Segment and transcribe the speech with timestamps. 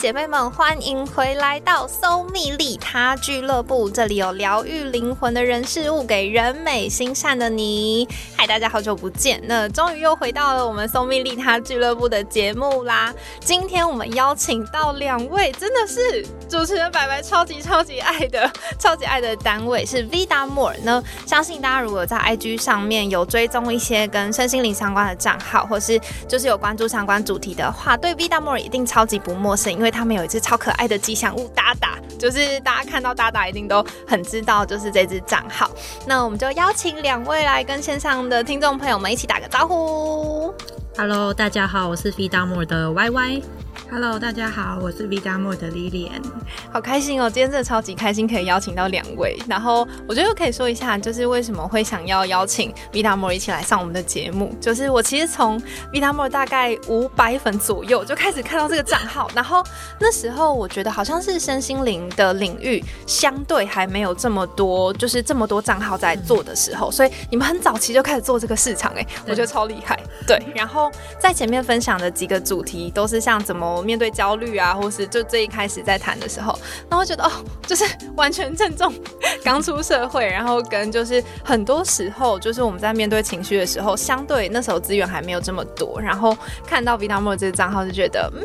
[0.00, 3.90] 姐妹们，欢迎回来到搜蜜利他俱乐部。
[3.90, 8.08] 这里有疗愈灵魂的人事物，给人美心善的你。
[8.34, 13.12] 嗨，大家好久不见，那终于又回到了我们搜蜜利他俱乐部的节目啦。
[13.40, 20.76] 今天我们邀请到两位，真的是主持人白白超级超级爱的、超级爱的单位是 Vida More。
[20.82, 35.70] 那相信大家如果在 IG 上面有追踪一些跟身心灵相关的账号，或是就是有关注相关主题的话，对 Vida More 一定超级不陌生，因为他们有一只超可爱的吉祥物达达，就是大家看到达达一定都很知道，就是这只账号。
[36.06, 40.54] 那我们就邀请两位来跟线上的听众朋友们一起打个招呼。
[40.96, 43.42] Hello，大家好，我是 Feed More 的 Y Y。
[43.92, 46.22] Hello，大家好，我是 Vida More 的 Lilian。
[46.72, 47.28] 好开心哦！
[47.28, 49.36] 今天真的超级开心，可以邀请到两位。
[49.48, 54.54] 然后我觉得可以说一下，就是为什么会想要邀请 Vita More 一起来上我们的节目。
[54.60, 55.60] 就是我其实从
[55.92, 59.60] Vita More 大概五百粉左右就开始看到这个账号，然后
[59.98, 69.98] 那时候我觉得好像是身心灵的领域相对还没有这么多，就是这么多账号在做的时候，所以你们很早期就开始做这个市场、哎，我觉得超厉害。
[70.28, 77.30] 对，然后在前面分享的几个主题都是像怎么面对焦虑啊，或是就最一开始在谈的时候，那我觉得哦，
[77.66, 77.84] 就是
[78.16, 78.92] 完全正中
[79.44, 86.36] 刚出社会，然后跟就是很多时候就是我们在面对情绪的时候，相对那时候资源还没有这么多，然后
[86.66, 88.42] 看到 Vita More 这个账号就觉得嗯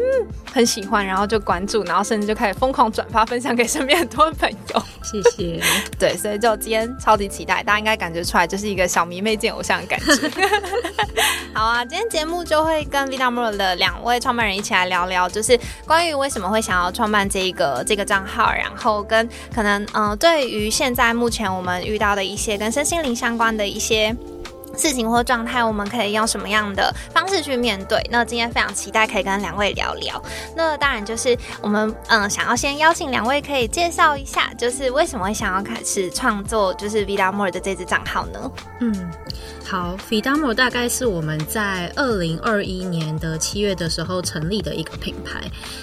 [0.54, 4.84] 很喜欢，然后就关注，然后甚至就开始疯狂转发分享给身边很多朋友。
[5.04, 5.62] 谢谢。
[6.00, 10.32] 对，所以就今天超级期待，大家应该感觉出来，就是一个小迷妹见偶像的感觉。
[11.54, 24.16] 好啊，今天节目就会跟 Vita More 的两位创办人一起来聊聊，就是关于为什么会想要创办这一个这个账号，然后跟可能嗯、呃对于现在目前我们遇到的一些跟身心灵相关的一些。
[24.78, 27.98] 事情或状态，我们可以用什么样的方式去面对？
[28.12, 30.22] 那今天非常期待可以跟两位聊聊。
[30.54, 38.52] 那当然就是我们嗯，想要先邀请两位可以介绍一下，就是为什么会想要开始创作就是 Vida More 的这支账号呢？
[38.82, 39.12] 嗯，
[39.66, 45.42] 好 f i d a m o 大概是我们在二零二一年的七月的时候成立的一个品牌。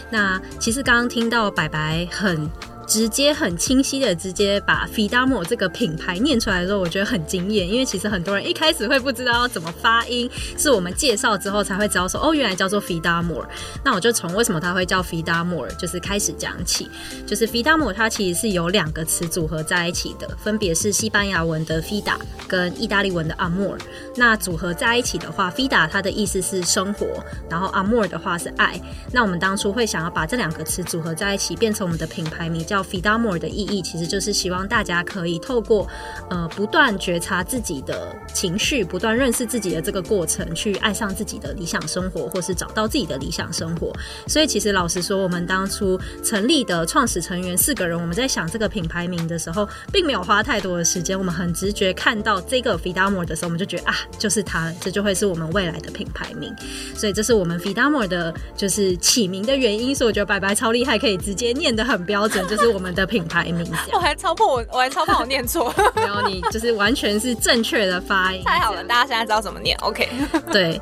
[0.08, 2.48] 那其实刚刚听到白白很。
[2.86, 13.46] 直接很清晰的直接把 f i d a m o 这个品牌念出来的时候，我觉得很惊艳，因为其实很多人一开始会不知道要怎么发音，是我们介绍之后才会知道说，哦，原来叫做 f i d a m o
[13.84, 16.88] 那我就从为什么它会叫 f i d a m o 就是开始讲起，
[17.26, 22.16] 就是 f i d a m o 它其实是有两个词组合在一起的，分别是西班牙文的 fida
[22.46, 23.78] 跟意大利文的 amor。
[24.16, 27.06] 那组合在一起的话，fida 它的意思是生活，
[27.48, 28.78] 然后 amor 的话是爱。
[29.12, 35.86] 那我们当初会想要把这两个词组合在一起，变成我们的品牌名叫 FIDAMOR 的意义，其实就是希望大家可以透过
[36.30, 43.92] 呃不断觉察自己的情绪，不断认识自己的这个过程，去爱上自己的理想生活，或是找到自己的理想生活。
[44.26, 51.18] 所以其实老实说，我们当初成立的创始成员四个人，我们在想这个品牌名的时候，并没有花太多的时间。
[51.18, 56.50] 我们很直觉看到这个 FIDAMOR 的时候，我们就觉得啊，就是它了，这就会是我们未来的品牌名。
[56.96, 59.94] 所以这是我们 FIDAMOR 的，就是起名的原因。
[59.94, 63.66] 所以我觉得白白超厉害，可以直接念得很标准，就是我们的品牌名。
[63.92, 65.72] 我还超怕我，我还超怕我念错。
[65.96, 68.42] 没有你，就是完全是正确的发音。
[68.44, 70.08] 太好了，大家现在知道怎么念，OK？
[70.52, 70.80] 对。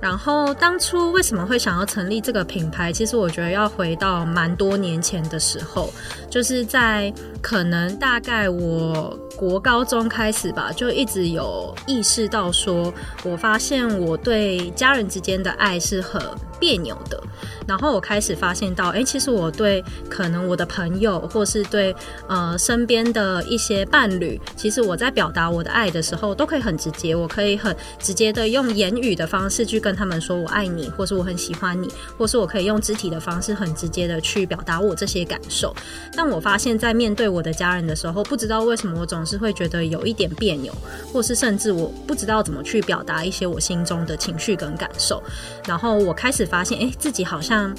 [0.00, 2.92] 然后当初为什么会想要成立这个品牌？
[2.92, 5.92] 其实我觉得要回到蛮多年前的时候，
[6.28, 16.20] 就是在可能大概我国高中开始吧，就一直有意识到说，我发现我对家人之间的爱是很
[16.62, 17.20] 别扭的。
[17.66, 21.94] 然后我开始发现到，哎，其实我对可能我的朋友，或是对
[22.28, 35.74] 呃身边的一些伴侣，其实我在表达我的爱的时候，都可以很直接，我可以很直接的用言语的方式去跟他们说我爱你，或是我很喜欢你，或是我可以用肢体的方式很直接的去表达我这些感受。
[36.14, 40.72] 但我发现，在面对我的家人的时候，不知道为什么我总是会觉得有一点别扭，
[41.12, 45.22] 或是甚至我不知道怎么去表达一些我心中的情绪跟感受。
[45.66, 47.74] 然后我开始发现，哎，自己好像。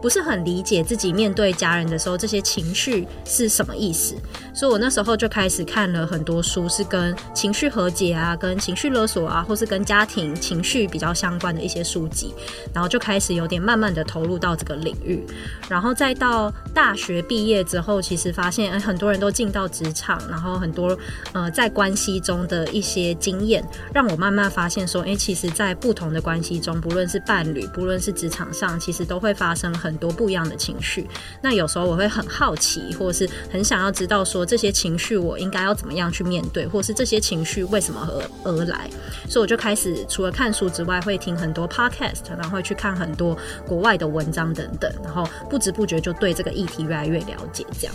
[0.00, 4.14] 不是很理解自己面对家人的时候，这些情绪是什么意思。
[4.54, 12.34] 所以我那时候就开始看了很多书，是跟情绪和解啊、跟情绪勒索啊，或是跟家庭情绪比较相关的一些书籍，
[12.72, 15.24] 然后就开始有点慢慢的投入到这个领域。
[15.68, 20.96] 然后再到大学毕业之后，其实发现、哎、很多人都进到职场，然后很多
[21.32, 23.62] 呃在关系中的一些经验，
[23.92, 31.06] 让我慢慢发现说，哎、其实，在不同的关系中，不论是伴侣，不论是职场上，其实都会发生很很多不一样的情绪。
[31.40, 38.06] 那有时候我会很好奇，或是很想要知道说这些情绪我应该要怎么样去面对，或是这些情绪为什么
[38.44, 38.90] 而而来。
[39.28, 43.36] 所以我就开始除了看书之外，会听很多 podcast，然后会去看很多
[43.66, 47.94] 国外的文章等等，然后不知不觉就对这个议题越来越了解，这样。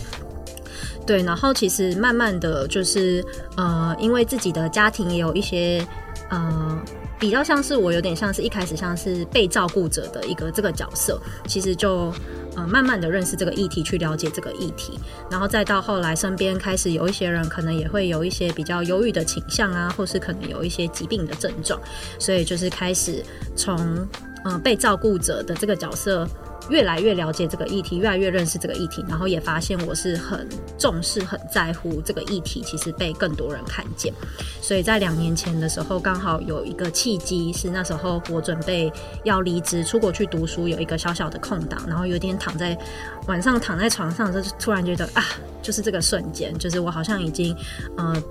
[1.06, 3.24] 对，然后其实慢慢的就是
[3.56, 5.84] 呃，因为自己的家庭也有一些
[6.30, 6.80] 呃，
[7.22, 12.12] 比较像是我有点像是一开始像是被照顾者的一个这个角色，其实就
[12.56, 14.98] 呃慢慢的认识这个议题，去了解这个议题，
[15.30, 21.80] 然后再到后来身边开始有一些人可能也会有一些比较忧郁的倾向啊，或是可能有一些疾病的症状，
[22.18, 23.78] 所以就是开始从
[24.44, 26.26] 嗯被照顾者的这个角色。
[26.68, 30.48] 越来越了解这个议题，越来越认识这个议题，然后也发现我是很
[30.78, 34.12] 重视、很在乎这个议题，其实被更多人看见。
[34.60, 38.92] 所以在两年前的时候，刚好有一个契机，是那时候我准备
[39.24, 42.78] 要离职出国去读书，有一个小小的空档，然后有点躺在
[43.26, 45.24] 晚上躺在床上，就突然觉得啊，
[45.60, 47.56] 就是这个瞬间，就是我好像已经
[47.96, 48.22] 呃。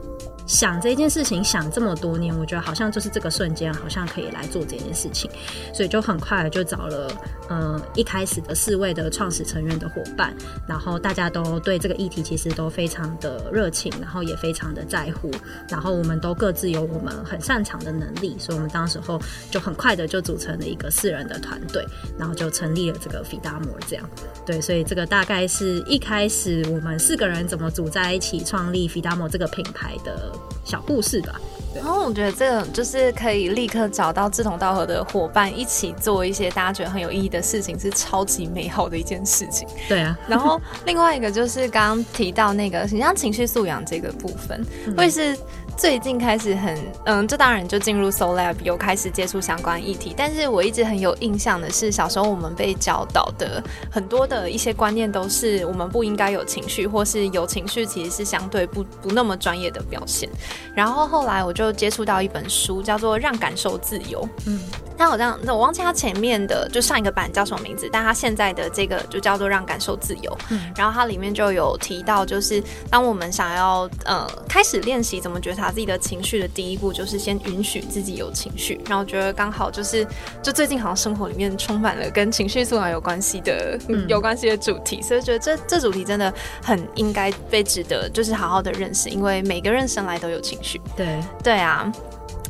[0.47, 5.29] 想这件事情想这么多年，我觉得好像就是这个瞬间，好像可以来做这件事情，
[5.73, 7.11] 所以就很快就找了
[7.47, 10.35] 呃一开始的四位的创始成员的伙伴，
[10.67, 15.31] 然后大家都对这个议题其实都非常的热情，然后也非常的在乎，
[15.69, 21.85] 然后我们都各自有我们很擅长的能力，所以我们当时候就很快的就组成了一个四人的团队，
[22.17, 24.09] 然后就成立了这个 Fidamo 这样，
[24.45, 30.31] 对，所以这个大概是一开始我们四个人怎么组在一起创立 Fidamo 这个品牌的。
[30.63, 31.39] 小故事吧。
[31.73, 39.65] 然后我觉得这个就是可以立刻找到志同道合的伙伴，一起做一些大家觉得很有意义的事情，是超级美好的一件事情。
[39.87, 40.17] 对啊。
[40.27, 44.65] 然后另外一个就是刚刚提到那个，你像情绪素养这个部分，
[44.97, 45.37] 会是。
[45.81, 50.13] 最近开始很嗯，这当然就进入 Soul Lab，有开始接触相关议题。
[50.15, 60.29] 但是我一直很有印象的是，小时候我们被教导的很多的一些观念，都是我们不应该有情绪，或是有情绪其实是相对不不那么专业的表现。
[60.75, 64.21] 然后后来我就接触到一本书，叫做《让感受自由》。
[64.45, 64.61] 嗯。
[64.97, 70.37] 它好像我忘记它前面的就上一个版叫什么名字，但它现在的这个就叫做让感受自由。
[70.51, 78.79] 嗯，然后它里面就有提到，就是当我们想要呃开始练习怎么觉察自己的情绪的第一步，就是先允许自己有情绪。
[78.85, 80.05] 然后我觉得刚好就是
[80.43, 90.79] 就最近好像生活里面充满了跟情绪素养有关系的有关系的主题，所以觉得这这主题真的很应该被值得就是好好的认识，因为每个人生来都有情绪。
[90.95, 91.91] 对对啊。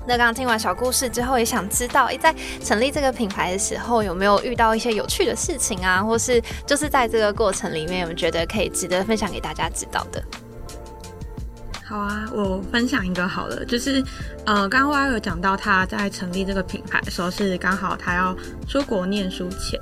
[0.07, 2.33] 那刚刚听完小故事之后，也想知道，诶，在
[2.65, 10.19] 成立这个品牌的时候，有没有遇到一些有趣的事情啊，或是就是在这个过程里面，有觉得可以值得分享给大家知道的？
[11.91, 14.01] 好啊，我分享一个好了，就是
[14.45, 18.33] 呃，刚刚 Y 有讲到他在成立这个品牌的时候是刚好他要
[18.65, 19.77] 出国念书前，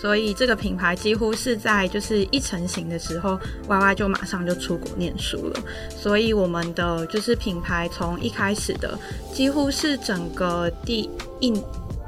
[0.00, 5.60] 所以这个品牌几乎是在就是一成型的时候，Y Y 就马上就出国念书了，
[5.90, 8.98] 所以我们的就是品牌从一开始的
[9.30, 11.10] 几乎是整个第
[11.40, 11.52] 一。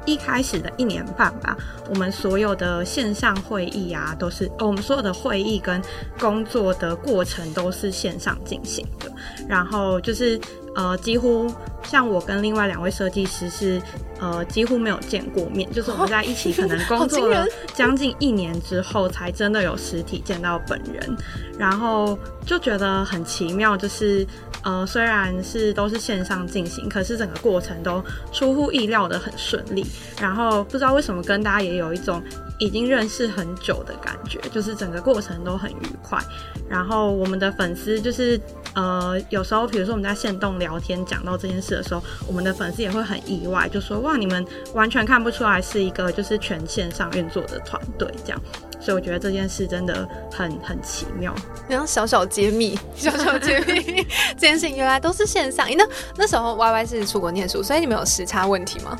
[0.05, 1.57] 一开始的一年半吧，
[1.89, 5.81] 我们所有的线上会议啊，都是我们所有的会议跟
[6.19, 9.11] 工作的过程都是线上进行的。
[9.47, 10.39] 然后就是
[10.75, 11.53] 呃，几乎
[11.85, 13.81] 像我跟另外两位设计师是
[14.19, 21.17] 呃几乎没有见过面，就是我们在一起可能工作了 将近一年之后，才真的有实体见到本人。
[21.57, 24.25] 然后就觉得很奇妙，就是。
[24.65, 29.85] 呃，虽然是都是线上进行，可是整个过程都出乎意料的很顺利。
[30.21, 32.23] 然后不知道为什么跟大家也有一种
[32.59, 36.17] 已经认识很久的感觉，就是整个过程都很愉快。
[36.69, 38.39] 然后我们的粉丝就是
[38.73, 48.41] 呃，有时候比如说我们在线动聊天讲到这件事的时候，我们的粉丝也会很意外，就说哇，你们完全看不出来是一个就是全线上运作的团队这样。
[48.79, 51.33] 所以我觉得这件事真的很很奇妙，
[51.69, 54.05] 然后小小揭秘，小小揭秘，
[54.37, 55.65] 这件事情原来都是线上。
[55.77, 55.87] 那
[56.17, 58.97] 那时候 Y Y 是出国念书，所以你们有时差问题吗？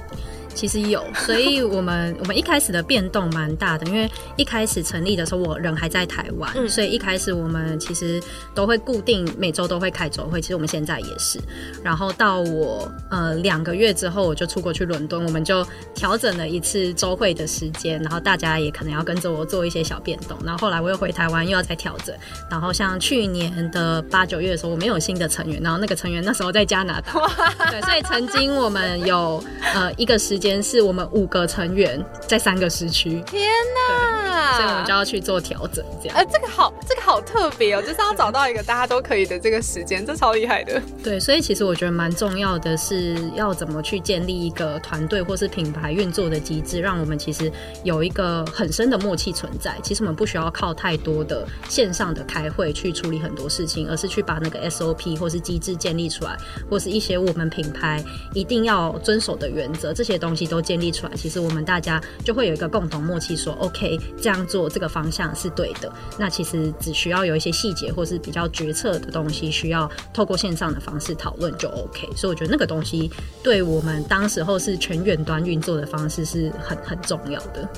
[0.53, 8.21] 其实有， 所以我们我们一开始的变动蛮大的，因为一开始成立的时候，我人还在台湾，所以一开始我们其实
[8.53, 11.39] 都会固定每周都会开周会，其实我们现在也是。
[11.83, 20.37] 然后到我呃两个月之后，我就出国去伦敦，我们就调整了一次周会的时间，然后大家也可能要跟着我做一些小变动。
[20.45, 22.15] 然后后来我又回台湾，又要再调整。
[22.51, 27.13] 然后像去年的八九月的时候，我们有新的成员，然后那个成员那时候在加拿大，
[27.71, 29.43] 对，所以曾经我们有
[29.73, 30.42] 呃一个时。
[30.43, 33.21] 间是我们五个成员在三个时区。
[33.25, 33.49] 天
[33.89, 34.33] 哪！
[34.33, 36.17] 啊，所以我们就要去做调整，这样。
[36.17, 40.81] 呃，这个好，这个好特别哦，就是要找到一个大家都可以的这个时间，这超厉害的。
[41.01, 47.49] 对，所以其实我觉得蛮重要的是要怎么去建立一个团队或是品牌运作的机制，让我们其实
[47.83, 49.77] 有一个很深的默契存在。
[49.81, 56.35] 其实我们不需要靠太多的线上的开会去处理很多事情，而是去把那个 SOP 或是机制建立出来，
[56.69, 61.13] 或是一些我们品牌一定要遵守的原则，这些东东西都建立出来。
[61.15, 65.93] 其实我们大家就会有一个共同默契，说 OK 这样做这个方向是对的。
[66.17, 72.09] 那其实只需要有一些细节或是比较决策的东西，需要透过线上的方式讨论就 OK。
[72.15, 73.11] 所以我觉得那个东西
[73.43, 77.69] 对我们当时候是全远端运作的方式是很很重要的。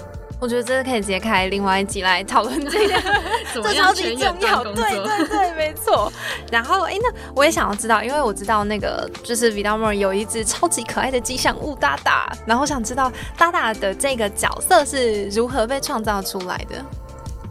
[0.45, 3.01] 我觉得这个可以直接开另外一集来讨论这个，
[3.51, 4.63] 这超级重要。
[4.63, 4.75] 对？
[4.75, 6.13] 对对，没错。
[6.51, 16.75] 然后，哎，那我也想要知道，因为我知道那个就是 Vidamore 有一只超级可爱的吉祥物达达，然后想知道达达的这个角色是如何被创造出来的。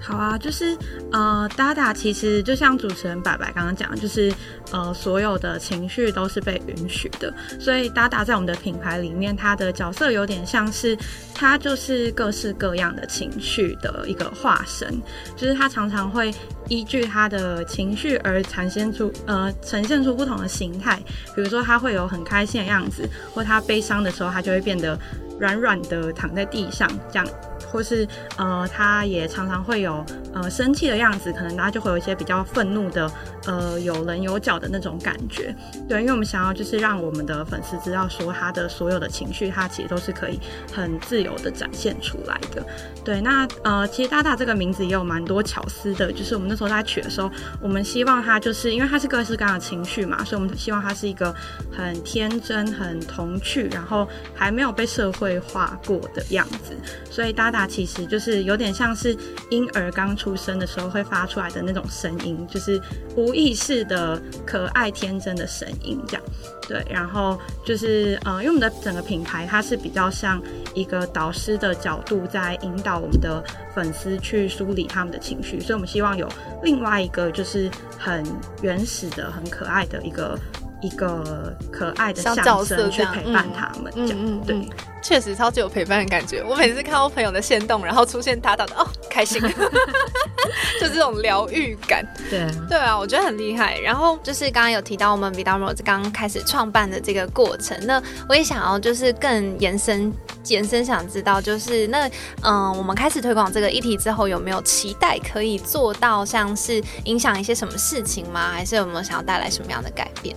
[0.04, 0.76] 好啊，就是
[1.12, 4.30] 呃，达达其实就像主持人白白刚刚讲，就是
[4.70, 10.96] 呃，所有的情绪都是被允许的，所以达达在我们的品牌里面，它的角色有点像是
[11.34, 15.00] 它就是各式各样的情绪的一个化身，
[15.34, 16.32] 就是它常常会
[16.68, 21.02] 依据他的情绪而呈现出呃呈现出不同的形态，
[21.34, 24.98] 比如说他会有很开心的样子，或他悲伤的时候，他就会变得
[25.38, 27.26] 软软的躺在地上这样。
[27.72, 33.10] 或是呃，他也常常会有呃生气的样子，可能他就会有一些比较愤怒的，
[33.46, 35.52] 呃有棱有角的那种感觉。
[35.88, 40.38] 对，因为我们想要就是让我们的粉丝知道说他的所有的情绪，他其实都是可以
[40.72, 42.64] 很自由的展现出来的。
[43.04, 47.28] 对，那呃，其实大大这个名字也有蛮多巧思的，就是我们那时候在取的时候，
[47.60, 51.34] 我们希望他就是因为他是各式各样的情绪嘛，所以我们希望他是一个
[51.72, 56.76] 很天真、很童趣，然后还没有被社会化过的样子。
[57.10, 59.16] 所以达达其实就是有点像是
[59.50, 62.80] 婴儿刚出生的时候会发出来的那种声音，就是
[63.16, 66.22] 无意识的可爱天真的声音，这样。
[66.66, 76.26] 对，然后就是呃，因为我们的整个品牌它是比较像一个导师的角度在引导我们的粉丝去梳理他们的情绪，所以我们希望有
[76.62, 78.24] 另外一个就是很
[78.62, 80.38] 原始的、很可爱的一个
[80.80, 84.56] 一个可爱的象征去陪伴他们，这样、对。
[84.56, 84.68] 嗯嗯，
[85.04, 86.42] 确实超级有陪伴的感觉。
[86.42, 89.38] 我每次看到朋友的线动，然后出现他打的，哦，开心，
[90.80, 92.02] 就这种疗愈感。
[92.30, 93.78] 对，对啊，我觉得很厉害。
[93.80, 100.10] 然后就是刚刚有提到我们 v i d a m o 刚开始创办的这个过程，那我也想要就是更延伸
[100.46, 102.10] 延伸，想知道就是那
[102.42, 108.52] 嗯，我们开始推广这个议题之后，有没有期待可以做到像是影响一些什么事情吗？
[108.52, 110.34] 还是有没有想要带来什么样的改变？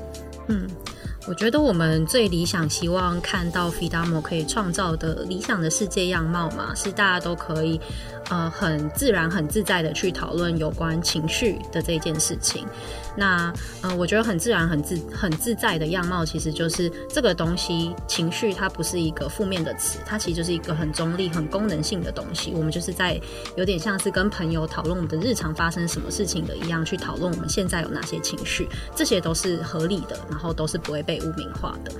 [0.49, 0.69] 嗯。
[1.27, 7.79] 我觉得我们最理想、希望看到 Fidamo 可以创造的理想的世界样貌嘛，是大家都可以
[8.29, 12.65] 呃很自然、很自在的去讨论有关情绪的这件事情。
[13.19, 22.53] 那呃，我觉得很自然、很自很自在的样貌，其实就是这个东西，情绪它不是一个负面的词，它其实就是一个很中立、很功能性的东西。
[22.53, 23.19] 我们就是在
[23.57, 31.91] 有点像是跟朋友讨论我们的日常发生什么事情的一样，去讨论我们现在有哪些情绪，这些都是合理的，然后都是不会被污名化的。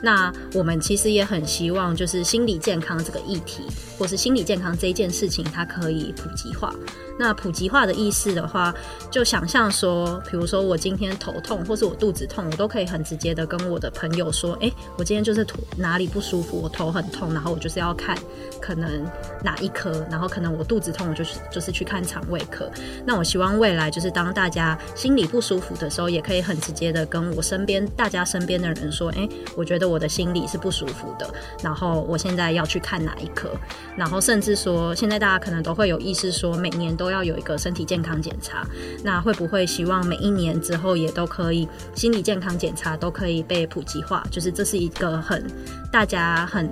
[0.00, 3.62] 那我们其实也很希望，就是心理健康这个议题，
[3.96, 6.74] 或是心理健康这件事情，它可以普及化。
[7.22, 8.74] 那普及化的意思的话，
[9.08, 18.18] 就想象说，比如说我今天头痛，或是我肚子痛，我都可以很直接的跟我的朋友说，诶，我今天就是头哪里不舒服，我头很痛，然后我就是要看
[18.60, 19.08] 可能
[19.40, 22.68] 哪一科，然后可能我肚子痛，我就是就是去看肠胃科。
[23.06, 31.30] 那我希望未来就是当大家心里不舒服的时候，也可以很直接的跟我身边大家身边的人说，诶，我觉得我的心里是不舒服的，
[31.62, 33.48] 然后我现在要去看哪一科，
[33.96, 38.66] 然后甚至说，现在大家可能都会有意识说，每年都要有一个身体健康检查，
[39.04, 44.24] 那会不会希望每一年之后也都可以心理健康检查都可以被普及化？
[44.30, 45.44] 就是这是一个很
[45.92, 46.68] 大家很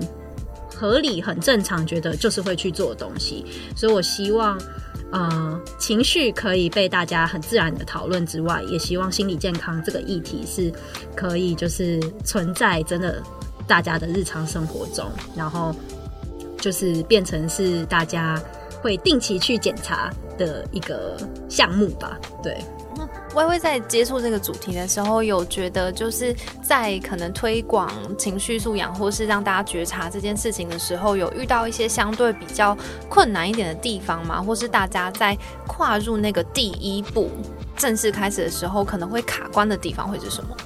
[0.75, 3.44] 合理、很正常，觉得就是会去做的东西。
[3.76, 4.59] 所以我希望，
[5.12, 10.73] 呃，情绪可以被大家很自然的讨论之外，也希望心理健康这个议题是
[11.14, 13.23] 可以就是存在真的
[13.66, 15.75] 大家的日常生活中，然后
[16.59, 18.42] 就是变成是大家
[18.80, 21.16] 会定期去检查的一个
[21.49, 22.18] 项目吧。
[22.42, 22.58] 对，
[23.34, 32.76] 微微在接触这个主题的时候，有觉得就是在可能推广情绪素养，或是让大家觉察这件事情的时候，有遇到一些相对比较
[33.08, 34.42] 困难一点的地方吗？
[34.42, 37.30] 或是大家在跨入那个第一步
[37.76, 40.56] 正式开始的时候，可能会卡关的地方会是什么？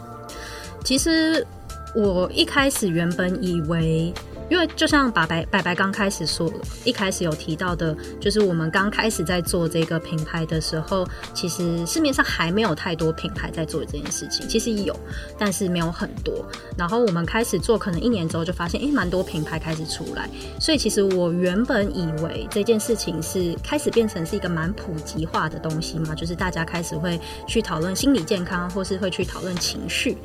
[0.84, 1.46] 其实
[1.94, 4.12] 我一开始原本以为
[4.50, 6.52] 因为就像白白白白刚开始说，
[6.84, 14.94] 一开始有提到的，就是我们刚开始在做这个品牌的时候，其实市面上还没有太多品牌在做这件事情，其实有，
[15.38, 16.34] 但是没有很多。
[16.76, 20.28] 然后我们开始做，可能一年之后就发现，诶，蛮多品牌开始出来。
[20.60, 30.18] 所以其实我原本以为这件事情是开始变成是一个蛮普及化的东西嘛，就是大家开始会去讨论心理健康，或是会去讨论情绪。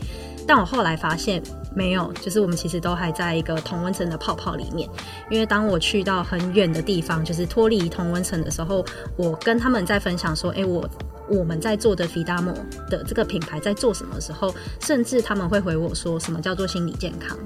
[0.45, 1.41] 但我后来发现
[1.75, 4.89] 没有，就是我们其实都还在一个同温层的泡泡里面。
[5.29, 8.83] 因为当我去到很远的地方，就是脱离同温层的时候，
[9.15, 10.89] 我跟他们在分享说：“哎，我
[11.29, 12.55] 我们在做的 Fidamo
[12.89, 17.37] 的这个品牌在做什么时候，甚至他们会回我说什么叫做心理健康，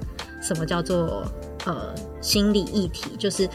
[0.42, 1.26] 什么叫做
[1.66, 3.48] 呃心理议题，就是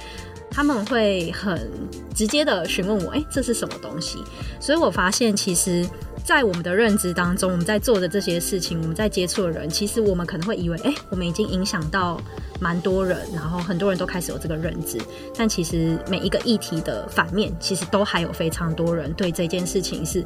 [0.51, 1.71] 他们会很
[2.15, 4.23] 直接的询问我：哎，这是什么东西？
[4.61, 5.89] 所以我发现其实。
[6.29, 12.21] 在我们的认知当中，我们在做的这些事情，我们在接触的人，其实我们可能会以为，哎，我们已经影响到
[12.61, 14.99] 蛮多人，然后很多人都开始有这个认知。
[15.35, 20.23] 但其实每一个议题的反面，其实都还有非常多人对这件事情是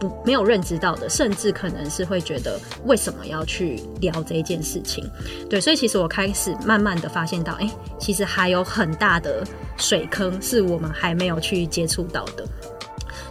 [0.00, 5.08] 不没有认知到的，甚至可能是会觉得为什么要去聊这件事情？
[5.48, 9.46] 对，所以其实我开始慢慢的发现到，哎，其实还有很大的
[9.76, 12.44] 水坑是我们还没有去接触到的。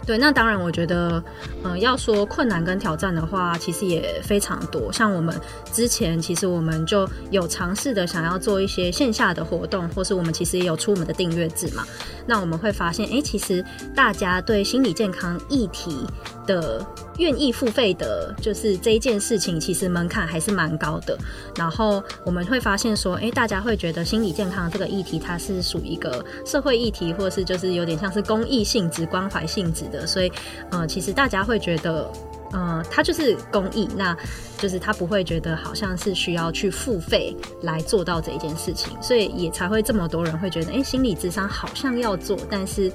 [0.06, 1.22] 对，那当然，我觉得，
[1.62, 4.92] 嗯，要说困难跟挑战的话，其实也非常多。
[4.92, 5.34] 像我们
[5.72, 11.84] 之前，其实我们就有尝试的想要做一些线下的活动，或是我们其实也有出我们的订阅制嘛。
[12.26, 16.06] 那我们会发现，哎，其实大家对心理健康议题
[16.46, 16.84] 的。
[17.18, 21.16] 愿意付费的，就是这一件事情，其实门槛还是蛮高的。
[21.56, 30.06] 然后我们会发现说，哎，大家会觉得心理健康这个议题，它是属于一个社会议题，或是就是有点像是公益性质、关怀性质的。
[30.06, 30.32] 所以，
[30.70, 32.10] 呃，其实大家会觉得，
[32.52, 34.16] 呃，它就是公益，那
[34.58, 42.92] 就是他不会觉得好像是需要去付费来做到这一件事情，所以也才会这么多人会觉得，哎，心理智商好像要做，但是。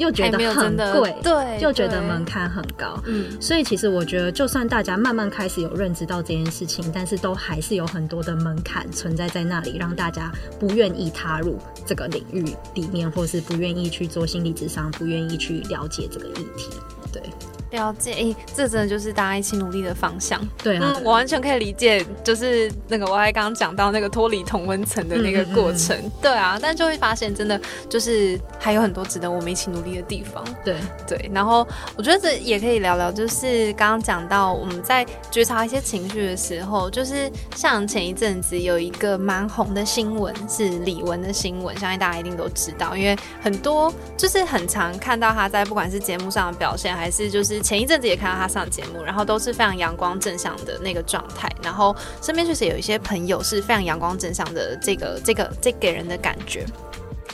[0.00, 12.42] 又觉得很贵，对，又觉得门槛很高，嗯，所以其实我觉得，就算大家慢慢开始有认知到这件事情，但是都还是有很多的门槛存在在那里，让大家不愿意踏入这个领域
[12.74, 16.70] 里面，或是不愿意去做心理智商，不愿意去了解这个议题，
[17.12, 17.22] 对。
[17.70, 20.40] 了解，哎，这真的就是大家一起努力的方向。
[20.60, 25.96] 对啊，我完全可以理解，就是那个我还刚刚讲到那个脱离同温层的那个过程。
[26.20, 30.44] 对啊，但就会发现，真的就是还有很多值得我们一起努力的地方。
[30.64, 30.74] 对
[31.06, 47.58] 对，然后我觉得这也可以聊聊，就是刚刚讲到我们在觉察一些情绪的时候，就是像前一阵子有一个蛮红的新闻，是李玟的新闻，相信大家一定都知道，因为很多就是很常看到他在不管是节目上的表现，还是就是。
[47.70, 56.66] 前一阵子也看到他上节目，然后都是非常阳光正向的那个状态，然后身边确实有一些朋友是非常阳光正向的，这个这个这给人的感觉。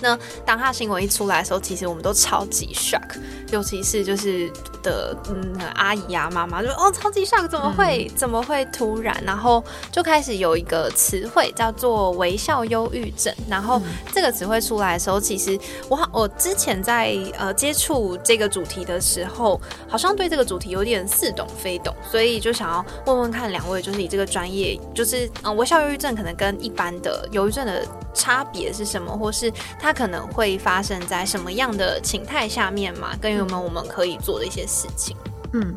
[0.01, 3.19] 那当他新闻一出来的时候，其实我们都超级 shock，
[3.51, 4.51] 尤其是就是
[4.83, 9.17] 的嗯阿姨啊妈妈就哦超级 shock，怎么会怎么会突然？
[9.25, 13.35] 然后就开始有一个词汇叫做微笑忧郁症。
[13.49, 13.81] 然后
[14.13, 29.53] 这个词汇出来的时候，其实我好我之前在呃接触这个主题的时候，好像对这个主题有点似懂非懂，所以就想要问问看两位，就是你这个专业，就是嗯微笑忧郁症可能跟一般的忧郁症的差别是什么，或是？
[29.79, 33.15] 它可能会发生在什么样的情态下面嘛？
[33.21, 35.17] 跟有没有我们可以做的一些事情？
[35.53, 35.75] 嗯，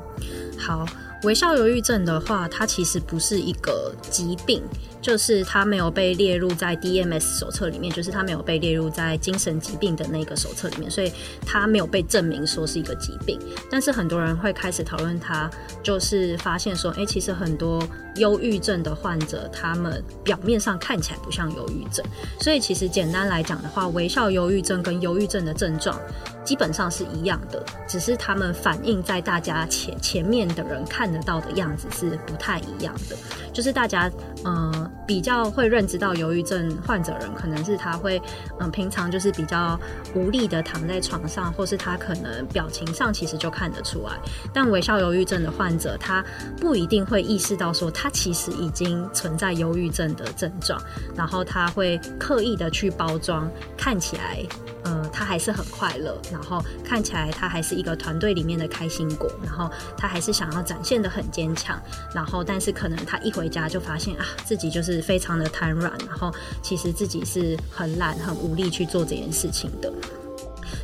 [0.58, 0.86] 好，
[1.24, 4.64] 微笑忧郁症的话，它其实不是一个疾病。
[5.02, 11.12] 就是它没有被列入在 DMS 手册里面，就是它没有被列入在精神疾病的那个手册里面，所以
[11.46, 13.40] 它没有被证明说是一个疾病。
[13.72, 15.50] 但是很多人会开始讨论它，
[15.82, 17.82] 就是发现说，哎，其实很多
[18.16, 22.06] 忧郁症的患者，他们表面上看起来不像忧郁症。
[22.40, 25.98] 所以其实简单来讲的话，微笑忧郁症跟忧郁症的症状
[26.44, 33.16] 基本上是一样的，只是他们反映在大家前前面的人看得到的样子是不太一样的。
[33.54, 34.12] 就是大家，
[34.44, 34.89] 嗯。
[35.08, 38.22] 比较会认知到忧郁症患者人，可能是他会，
[38.60, 39.80] 嗯，平常就是比较
[40.14, 44.14] 无力的躺在床上，或是他可能表情上其实就看得出来。
[44.54, 46.24] 但微笑忧郁症的患者，他
[46.60, 50.80] 不一定会意识到说他其实已经存在忧郁症的症状，
[51.16, 54.46] 然后他会刻意的去包装，看起来。
[54.90, 61.80] 呃，他还是很快乐，然后看起来他还是一个团队里面的开心果，然后他还是想要展现的很坚强，
[62.12, 69.94] 然后但是可能他一回家就发现啊，自己就是非常的瘫软，然后其实自己是很懒、很无力去做这件事情的。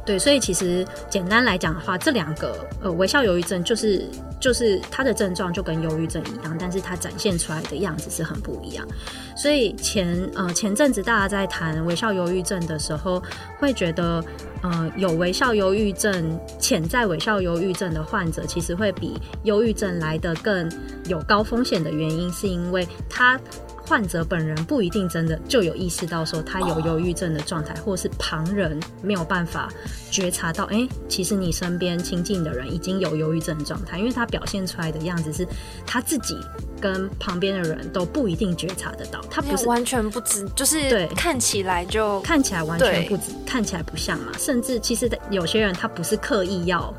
[0.06, 4.06] 对，所以其实简单来讲的话，这两个呃微笑忧郁症就是
[4.40, 8.88] 就是它的症状就跟忧郁症一样，但是它展现出来的样子是很不一样。
[9.36, 13.22] 所以前呃前阵子大家在谈微笑忧郁症的时候，
[13.60, 14.24] 会觉得
[14.62, 20.72] 呃有微笑忧郁症潜在微笑忧郁症的患者，其实会比忧郁症来的更
[21.08, 23.40] 有高风险的原因，是因为他。
[23.88, 29.70] 患者本人不一定真的就有意识到说他有忧郁症的状态，或是旁人没有办法
[30.12, 35.48] 觉察到，哎，其实你身边亲近的人已经有忧郁症的状态，因为他表现出来的样子是
[35.86, 36.38] 他自己
[36.82, 46.94] 跟旁边的人都不一定觉察得到，他不是完全不知，就是对看起来就看起来完全不知，看起来不像嘛，甚至其实有些人他不是刻意要。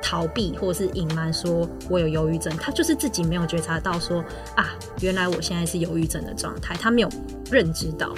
[0.00, 7.08] 逃避或是隐瞒，说我有忧郁症，他就是自己没有觉察到，说啊，原来我现在是忧郁症的状态，他没有
[7.50, 8.14] 认知到。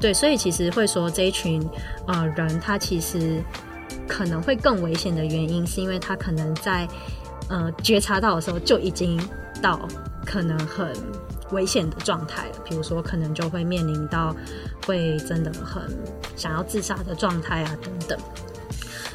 [0.00, 1.64] 对，所以其实会说这一群
[2.06, 3.42] 呃人，他其实
[4.08, 6.88] 可能会更危险的原因，是因为他可能在
[7.48, 9.20] 呃觉察到的时候就已经
[9.60, 9.86] 到
[10.24, 10.88] 可能很
[11.52, 14.34] 危险的状态了，比如说可能就会面临到
[14.86, 15.82] 会真的很
[16.36, 18.18] 想要自杀的状态啊等等。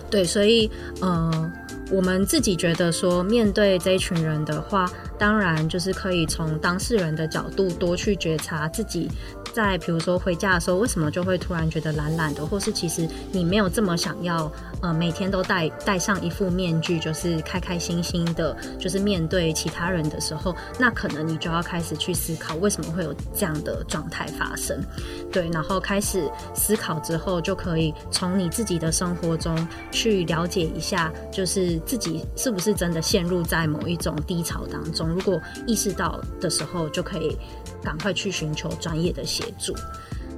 [0.09, 1.51] 对，所以呃。
[1.89, 4.85] 我们自己觉得说，面对这一群人的话，
[5.17, 9.09] 当然就是可以从当事人的角度多去觉察自己。
[9.57, 14.51] 在比如说回家的时候，为什么就会突然觉得懒懒的，或是其实你没有这么想要，
[14.83, 24.79] 呃，每天都戴戴上一副面具，就是开开心心的，就是面对其他人的时候，那可能你就要开始去思考，为什么会有这样的状态发生？
[25.31, 35.09] 对，然后开始思考之后，就可以从你自己的生活中去了解一下，就是自己是不是真的陷入在某一种低潮当中。
[35.09, 37.35] 如果意识到的时候，就可以。
[37.87, 39.73] 赶快去寻求专业的协助。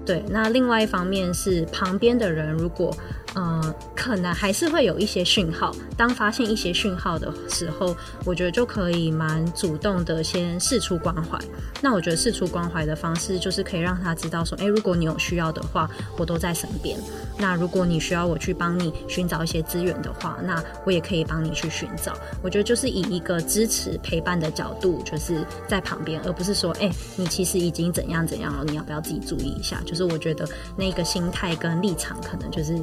[0.05, 2.95] 对，那另外一方面是旁边的人，如果
[3.35, 5.71] 呃，可能还是会有一些讯号。
[5.95, 11.37] 当发现一些讯号的时候，我觉得就可以蛮主动的先试出关怀。
[11.79, 16.97] 那我觉得试出关怀的方式，就是可以让他知道说，哎，如果你有需要的话，我都在身边。
[17.37, 22.17] 那如果你需要我去帮你寻找一些资源的话，那我也可以帮你去寻找。
[22.41, 29.79] 我觉得就是以一个支持陪伴的角度，就是在旁边，而不是说，哎，你其实已经怎样怎样了，你要不要自己注意一下？
[29.89, 32.77] 就是我觉得那个心态跟立场，可能就是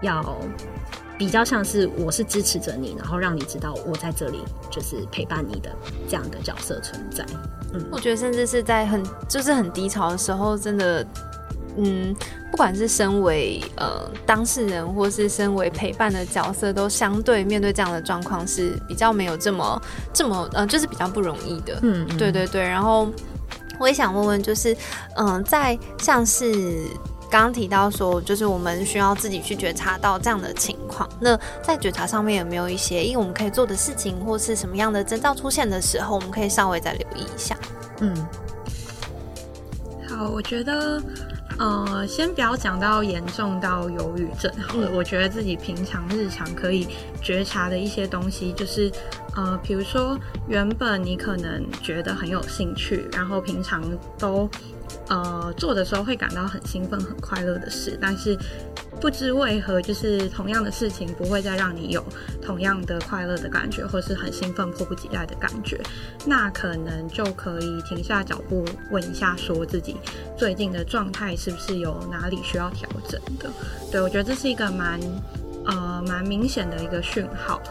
[0.00, 0.24] 要
[1.18, 5.70] 比较像是我是支持着你，然后让你知道我在这里，就是陪伴你的
[6.08, 7.26] 这样的角色存在。
[7.74, 11.06] 嗯，我觉得甚至是在很就是很低潮的时候，真的。
[11.80, 12.12] 嗯，
[12.50, 19.80] 不管是身为呃当事人，或是身为陪伴的角色，都相对面对这样的状况是比较没有这么
[20.12, 21.78] 这么呃，就是比较不容易的。
[21.82, 22.60] 嗯，对对对。
[22.60, 23.08] 然后
[23.78, 24.76] 我也想问问，就是
[25.16, 26.52] 嗯，在像是
[27.30, 31.08] 刚刚提到说，就是我们需要自己去觉察到这样的情况。
[31.20, 37.56] 那在觉察上面有没有一些，因为我们可以做的事情，或是什么样的征兆出现的时候，我们可以稍微再留意一下。
[38.00, 38.14] 嗯，
[40.08, 41.02] 好，我觉得。
[41.58, 44.88] 呃，先不要讲到严重到忧郁症好了。
[44.94, 46.86] 我觉得自己平常日常可以
[47.20, 48.88] 觉察的一些东西，就是
[49.38, 53.80] 呃，比如说原本你可能觉得很有兴趣，然后平常
[54.18, 54.50] 都
[55.08, 58.36] 呃做的时候会感到很兴奋、很快乐的事，但是。
[59.00, 62.04] 不知为何，就是同样的事情不会再让你有
[62.42, 65.80] 同样的快乐的感觉，或是很兴奋、迫不及待的感觉，
[66.26, 69.94] 那可能就可以停下脚步，问一下，说自己
[70.36, 73.48] 最近的状态是不是有哪里需要调整的？
[73.92, 74.98] 对我觉得这是一个蛮
[75.64, 77.62] 呃蛮明显的一个讯号。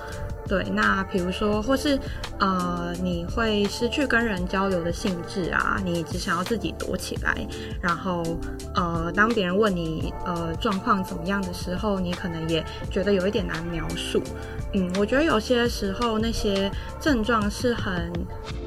[0.47, 1.99] 对，那比如说，或是
[2.39, 7.35] 呃，你会失去跟人交流的兴致啊，你只想要自己躲起来，
[7.81, 8.23] 然后
[8.73, 14.23] 呃，当别人问你呃状况怎么样的时候，你可能也觉得有一点难描述。
[14.73, 18.11] 嗯，我觉得有些时候那些症状是很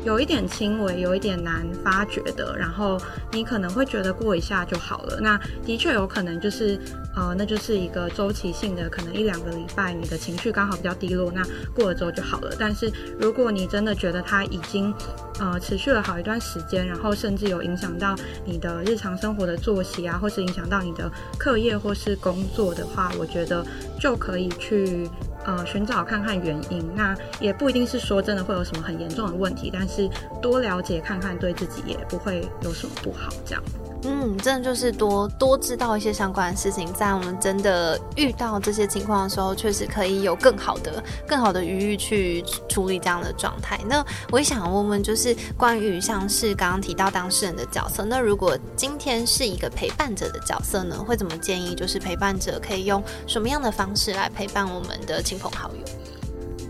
[0.05, 2.99] 有一点轻微，有一点难发觉的，然后
[3.33, 5.21] 你可能会觉得过一下就好了。
[5.21, 6.79] 那的确有可能就是
[7.15, 11.43] 呃，那就是一个周期性的，可能一两个礼拜你的情绪刚好比较低落，那
[11.75, 12.55] 过了之后就好了。
[12.59, 14.93] 但是如果你真的觉得它已经
[15.39, 23.65] 呃持续了好一段时间，然后甚至有影响到你的日常生活的作息啊，或是影响到你的课业或是工作的话，我觉得
[24.01, 25.09] 就可以去。
[25.45, 30.09] 呃，寻找看看原因，那也不一定是说真的会有什么很严重的问题，但是
[30.43, 33.33] 多了解看看，对自己也不会有什么不好。
[33.45, 33.63] 这样，
[34.03, 43.79] 嗯，真的就是多多知道一些相关的事情，在我们真的遇到这些情况的时候，确实可以有更好的、更好的余裕去处理这样的状态。
[43.87, 51.75] 那我也想问问，就是关于像是刚刚提到当事人的角色，那如果今天是一个陪伴者的角色呢，会怎么建议？
[51.75, 55.85] 就是陪伴者可以用什么样的方式来陪伴我们的亲朋好友？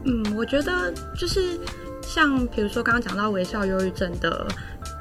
[0.05, 1.61] 嗯，我觉得就是
[2.03, 4.49] 像比如说刚刚讲到微笑忧郁症的。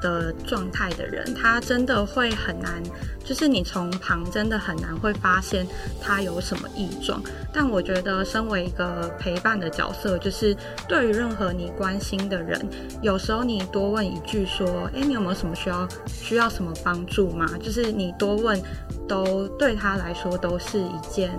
[0.00, 2.82] 的状态的人，他真的会很难，
[3.24, 5.66] 就是你从旁真的很难会发现
[6.00, 7.22] 他有什么异状。
[7.52, 10.56] 但我觉得，身为一个陪伴的角色，就是
[10.88, 12.60] 对于任何你关心的人，
[13.02, 18.60] 有时候你多问一句说：“哎，你有没有什么需要需要什么帮助吗？”就是你多问，
[19.08, 21.30] 都对他来说都是一件。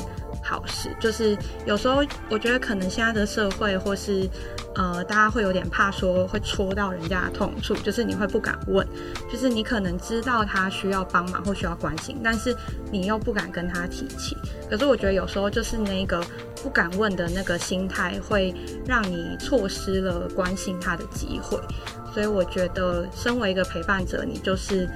[0.44, 4.28] 好事就是有时候我觉得可能现在的社会或是
[4.76, 8.86] 呃大家会有点怕说会戳到人家的痛处，就是你会不敢问，
[9.32, 12.56] 就是你可能知道他需要帮忙或需要关心，但是
[12.92, 14.36] 你又不敢跟他提起。
[14.70, 16.24] 可是我觉得有时候就是那个
[16.64, 18.54] 不敢问的那个心态，会
[18.86, 21.60] 让你错失了关心他的机会。
[22.14, 24.90] 所以我觉得身为一个陪伴者，你就是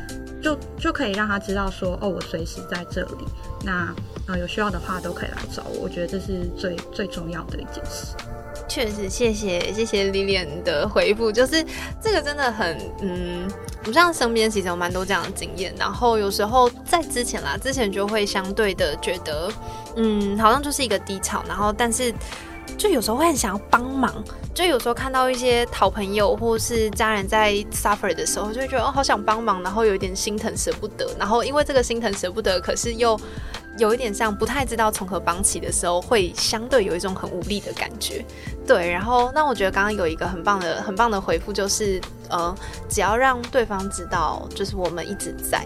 [0.45, 3.25] 就就可以让他知道说哦，我随时在这里。
[3.63, 3.91] 那
[4.27, 8.15] 啊，有需要的话都可以来找我，我觉得这是最最重要的一件事。
[8.67, 11.65] 确实，谢谢谢谢李莲的回复，就是
[11.99, 13.49] 这个真的很嗯，
[13.87, 19.51] 我像身边其实有蛮多这样的经验，然后有时候在之前啦，之前就会相对的觉得，
[19.95, 22.13] 嗯，好像就是一个低潮，然后但是
[22.77, 24.13] 就有时候会很想要帮忙，
[24.53, 33.19] 就有时候看到一些好朋友或是家人在 suffer 的时候，就会觉得哦，好想帮忙，然后有一点心疼舍不得，然后因为这个心疼舍不得，可是又。
[33.77, 38.23] 有一点像不太知道从何帮起的时候，会相对有一种很无力的感觉。
[38.65, 41.99] 对，然后那我觉得刚刚有一个很棒的、很棒的回复，就是
[42.29, 42.55] 呃，
[42.87, 45.65] 只要让对方知道，就是我们一直在，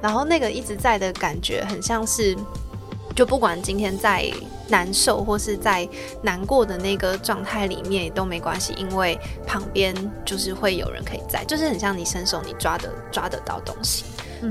[0.00, 2.36] 然后那个一直在的感觉，很像是，
[3.14, 4.30] 就不管今天在
[4.68, 5.88] 难受或是在
[6.22, 9.94] 难过的那个状态里面都没关系，因为旁边
[10.24, 14.04] 就是会有人可以在，就是很像你伸手你抓的抓得到东西。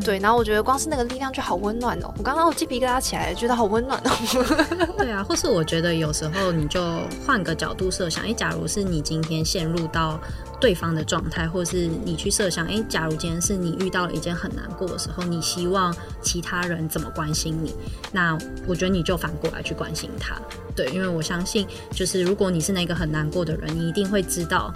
[0.04, 2.14] 对，然后我觉得光是那个力量就好温暖哦。
[2.18, 4.12] 我刚刚我鸡皮疙瘩起来，觉得好温暖哦。
[4.98, 6.82] 对啊，或是我觉得有时候你就
[7.26, 10.20] 换个角度设想，哎，假如是你今天陷入到
[10.60, 17.74] 对方的状态，或是你去设想，哎，假如今天是你遇到了一件很难过的时候，你希望其他人怎么关心你？
[18.12, 20.36] 那我觉得你就反过来去关心他。
[20.76, 24.74] 对，因为我相信，就是如果你是那个很难过的人，你一定会知道。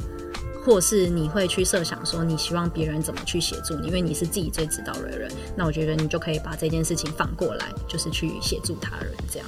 [0.66, 5.32] 或是你会去设想说，你希望别人怎么去协助你，因为你是自己最知道的人。
[5.56, 9.48] 那我觉得你就可以把这件事情反过来，就是去协助他人，这样。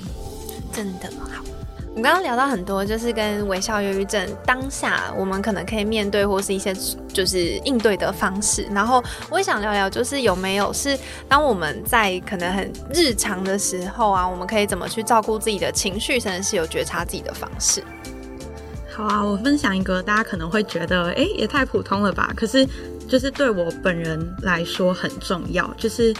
[0.72, 1.44] 真的好。
[1.90, 6.76] 我们刚刚聊到很多，就是跟微笑忧郁症当下我们可能可以面对或是一些
[7.10, 8.64] 就是应对的方式。
[8.72, 10.98] 然后我也想聊聊，就是有没有是
[11.30, 17.84] 当我们在可能很日常的时候啊，我们可以怎么去照顾自己的情绪，甚至是有觉察自己的方式。
[18.96, 22.32] 好啊，我分享一个大家可能会觉得，哎，也太普通了吧？
[22.36, 22.68] 可是，
[23.08, 25.68] 就是对我本人来说很重要。
[25.78, 26.14] 就是，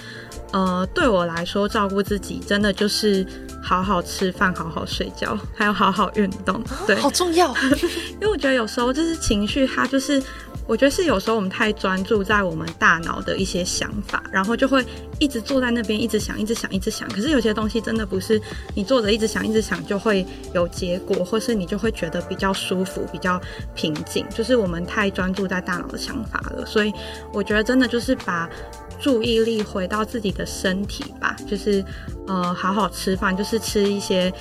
[0.52, 3.26] 呃，对我来说，照顾自己真的就是
[3.62, 6.64] 好好吃饭、好好睡觉，还有好好运动。
[6.88, 7.54] 对，好重要。
[8.20, 10.22] 因为我觉得有时候就是情绪，它就是。
[10.66, 14.84] 我觉得是有时候我们太专注在我们大脑的一些想法，然后就会
[15.20, 17.08] 一直坐在那边，一直想，一直想，一直想。
[17.10, 18.42] 可是有些东西真的不是
[18.74, 23.40] 你坐着一直想，一直想就会有结果，或是你就会觉得比较舒服、比较
[23.76, 24.26] 平静。
[24.30, 26.94] 就是我们太专注在大脑的想法了，所以
[27.34, 28.50] 我觉得真的就是把
[29.02, 31.84] 注意力回到自己的身体吧，就是
[32.26, 34.32] 呃好好吃饭，就是吃一些，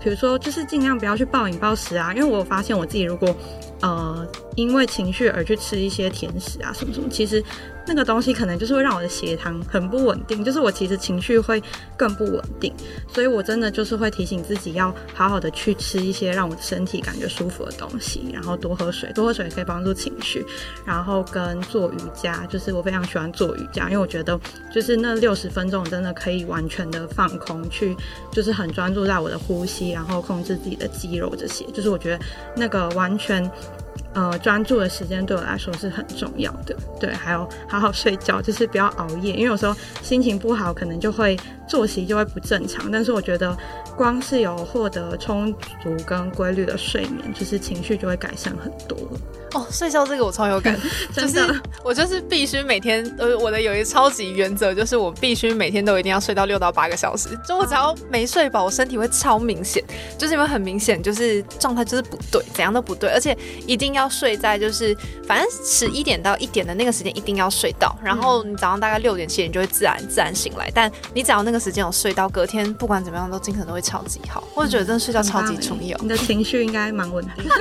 [0.00, 3.34] 比如说就是尽量不要去暴饮暴食啊，因为我发现我自己如果。
[3.82, 4.24] 呃，
[4.56, 7.42] 因为情绪而去吃一些甜食啊，什么什么，其实
[7.86, 11.62] 那个东西可能就是会让我的血糖很不稳定，就是我其实情绪会
[11.96, 12.72] 更不稳定，
[13.12, 20.44] 所以我真的就是会提醒自己要好好的去吃一些让我的身体感觉舒服的东西，然后多喝水，多喝水可以帮助情绪，
[20.84, 24.38] 然后跟做瑜伽，就是我非常喜欢做瑜伽，因为我觉得
[24.72, 27.96] 就是那六十分钟真的可以完全的放空，去
[28.30, 33.50] 就是很专注在我的呼吸，然后控制自己的肌肉这些，就是我觉得那个完全。
[34.14, 36.76] 呃，专注的时间对我来说是很重要的。
[37.00, 42.90] 对，还有好好睡觉，就是不要熬夜，因为有时候心情不好，可能就会作息就会不正常。
[42.90, 43.56] 但是我觉得，
[43.96, 45.52] 光是有获得充
[45.82, 48.96] 足跟规律的睡眠，就是情绪就会改善很多。
[49.54, 50.78] 哦，睡觉这个我超有感，
[51.12, 51.38] 就是
[51.84, 57.28] 我就是必须每天，呃，我的有一个超级原则，就是我必须每天都一定要睡到六到八个小时。
[57.46, 59.84] 就我只要没睡饱，我身体会超明显，
[60.16, 70.70] 就是因为很明显，就是状态就是不对，怎样都不对，而且一定要睡在就是反正十一点到一点的那个个时间一定要睡到，然后你早上大概六点七点就会自然自然醒来。
[70.74, 74.42] 但你只要那个时间有睡到，隔天不管怎么样都精神都会超级好。
[74.54, 77.44] 我觉得真的睡觉超级重要，你的情绪应该蛮稳定。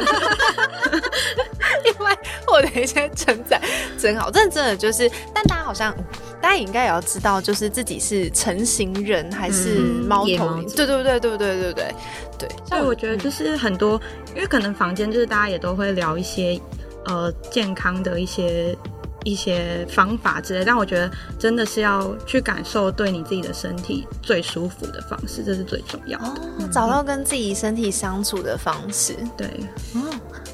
[1.83, 3.59] 因为我的一些称赞
[3.97, 5.95] 真好，真的真的就是，但大家好像
[6.39, 10.69] 大家也应该也要知道，就是自己是成型人还是猫头鹰？
[10.75, 11.95] 对对对对对对对对
[12.37, 12.49] 对。
[12.67, 13.99] 所以我觉得就是很多，
[14.35, 16.59] 因为可能房间就是大家也都会聊一些
[17.05, 18.77] 呃健康的一些。
[19.23, 26.67] 一些方法之类，但我觉得真的是要去感受对你自己的身体最舒服的方式，这是最重要的。
[26.71, 29.15] 找到跟自己身体相处的方式。
[29.37, 29.47] 对，
[29.95, 30.01] 哦，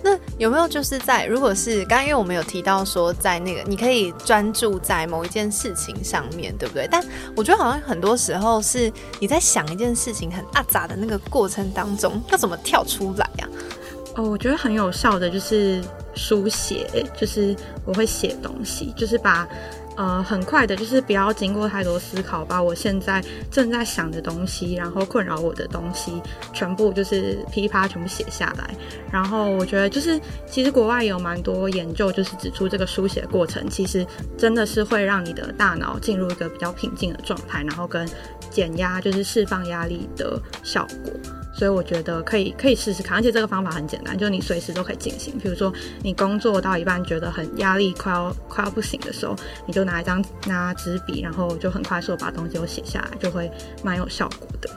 [0.04, 6.88] 那有没有就是在如果是刚刚因为我们有提到说在那个你可以专注在某一件事情上面对不对？
[6.90, 7.04] 但
[7.36, 13.48] 我觉得好像很多时候是你在想一件事情很阿杂的那个过程当中，要怎么跳出来呀？
[14.16, 15.82] 哦，我觉得很有效的就是
[16.18, 19.48] 书写，就是我会写东西，就是把
[19.96, 26.22] 呃很快的，就是不要经过太多思考，把我现在正在想的东西，然后困扰我的东西，
[26.54, 28.70] 全部就是噼啪全部写下来。
[29.12, 34.06] 然后我觉得就是其实国外有蛮多研究，就是指出这个书写过程其实
[34.38, 38.08] 真的是会让你的大脑进入一个比较平静的状态，然后跟
[38.52, 41.14] 减压就是释放压力的效果。
[41.54, 45.36] 所以我觉得可以可以试试看，而且这个方法很简单，就你随时都可以进行。
[45.40, 53.50] 比如说你工作到一半觉得很压力快要快要不行的时候，你就拿一张拿纸笔，然后就很快速把东西都写下来，就会
[53.84, 54.70] 蛮有效果的。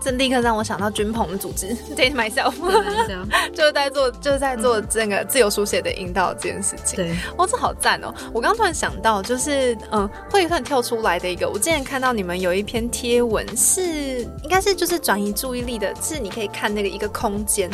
[0.00, 2.54] 这立刻让我想到军鹏的组织， Date myself，
[3.52, 6.96] 就是在做就是在做这个自由书写的引导这件事情。
[6.96, 8.14] 对，哦，这好赞哦！
[8.32, 17.68] 我刚刚突然想到，就是嗯，会突然跳出来的一个，我之前看到你们有一篇贴文，是应该是就是转移注意力的，是你可以看那个一个空间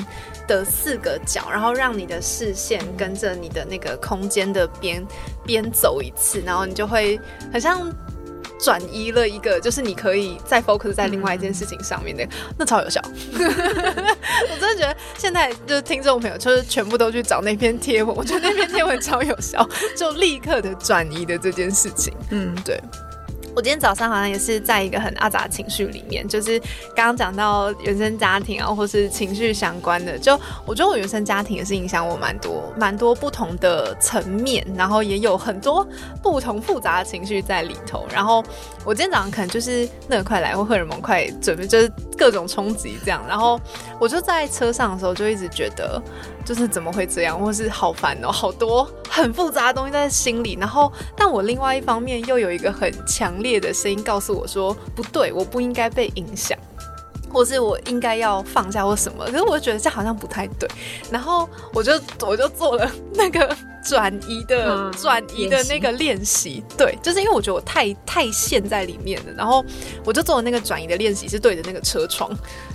[0.49, 5.07] 的四个角，然后让你的视线跟着你的那个空间的边
[5.45, 7.21] 边走一次，然后你就会
[7.53, 7.93] 很像。
[8.65, 12.27] 转移了一个，就是你可以再 focus 在另外一件事情上面的，
[12.59, 12.99] 那超有效。
[13.37, 22.15] 我真的觉得现在就是听众朋友，就是全部都去找那篇贴文，我觉得那篇贴文超有效，就立刻的转移的这件事情。
[22.31, 22.81] 嗯，对。
[23.55, 26.59] 我今天早上好像也是在一个很阿杂情绪里面，就是
[26.95, 35.87] 刚刚讲到原生家庭啊，或是情绪相关的，就我觉得我原生家庭也是影响我蛮多、蛮多不同的层面，然后也有很多
[36.21, 38.05] 不同复杂的情绪在里头。
[38.13, 38.43] 然后
[38.85, 43.25] 我今天早上可能就是那个快来或荷尔蒙快准备，就是各种冲击这样。
[43.29, 43.61] 然后
[44.01, 46.03] 我就在车上的时候就一直觉得。
[46.45, 50.57] 就是怎么会这样，或是好烦哦，好多很复杂的东西在心里。
[50.61, 56.59] 然后，但我另外一方面又有一个很强烈的声音告诉我说，不对，我不应该被影响，
[57.33, 59.25] 或是我应该要放下或什么。
[59.25, 60.69] 可是我觉得这好像不太对。
[61.11, 61.93] 然后我就
[62.27, 63.57] 我就做了那个。
[63.85, 69.65] 转移的转移的那个练习，对，就是因为我觉得我太太陷在里面了，然后
[70.05, 72.31] 我就做了那个转移的练习，是对着那个车窗，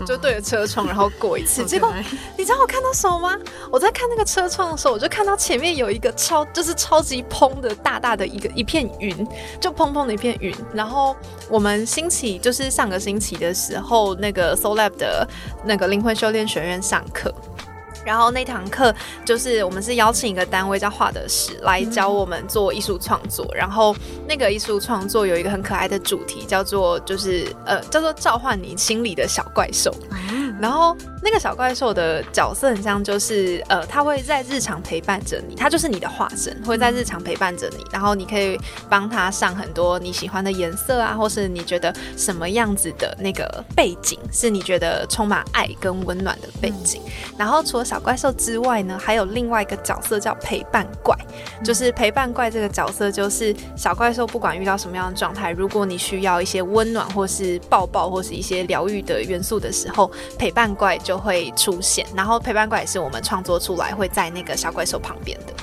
[0.05, 1.65] 就对着车窗，然后过一次。
[1.65, 1.91] 结果
[2.37, 3.37] 你知道我看到什么吗？
[3.71, 9.27] 我在看那个车窗的时候，我就看到前面有一个超就是超级砰的大大的一个一片云，
[9.59, 10.55] 就砰砰的一片云。
[10.73, 11.15] 然后
[11.49, 15.27] 我们星期就是上个星期的时候，那个 Soul Lab 的
[15.65, 17.33] 那个灵魂修炼学院上课。
[18.05, 18.93] 然后那堂课
[19.25, 23.47] 就是我们是邀请一个单位叫画的史来教我们做艺术创作。
[23.53, 23.95] 然后
[24.27, 29.93] 那个艺术创作有一个很可爱的主题，叫做就是呃叫做召唤你心里的小怪兽。
[30.59, 37.85] 然后那个小怪兽的角色很像，就是呃，他会在日常陪伴着你，他就是你的化身，会在日常陪伴着你。
[37.91, 47.01] 然后你可以帮他上很多你喜欢的颜色啊，或是你觉得什么样子的那个背景是你觉得充满爱跟温暖的背景。
[47.37, 51.15] 然后除了小怪兽之外呢，还有另外一个角色叫陪伴怪，
[51.63, 60.48] 就是陪伴怪这个角色就是小怪兽不管遇到什么样的状态，如果你需要一些温暖或是抱抱或是一些疗愈的元素的时候，陪。
[60.49, 65.53] 陪伴怪就会出现，然后陪伴怪也是我们创作出来会在那个小怪兽旁边的。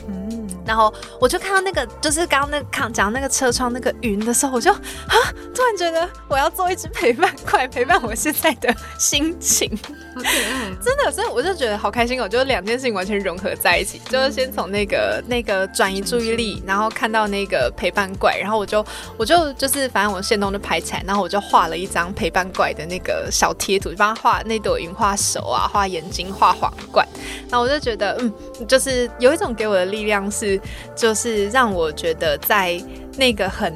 [0.66, 5.16] 然后我就看到那个，就是刚刚那看讲那个车窗那个云的时候，我就啊，
[5.54, 9.70] 突然觉得我要做一只陪伴怪，陪伴我现在的心情。
[10.14, 18.84] 好可爱，真的，所以我就觉得好开心哦，就是两件事情完全融合在一起，就是先从那个那个转移注意力，然后看到那个陪伴怪，然后我就
[19.16, 24.76] 我就就是反正我现动就拍起来，然后我就画了一张陪伴怪的那个小贴图，就帮他画那朵。
[24.76, 27.08] 云画手啊，画眼睛，画皇冠，
[27.48, 28.30] 那我就觉得，嗯，
[28.68, 30.55] 就是有一种给我的力量，是
[30.94, 32.80] 就是让我觉得在
[33.16, 33.74] 那个很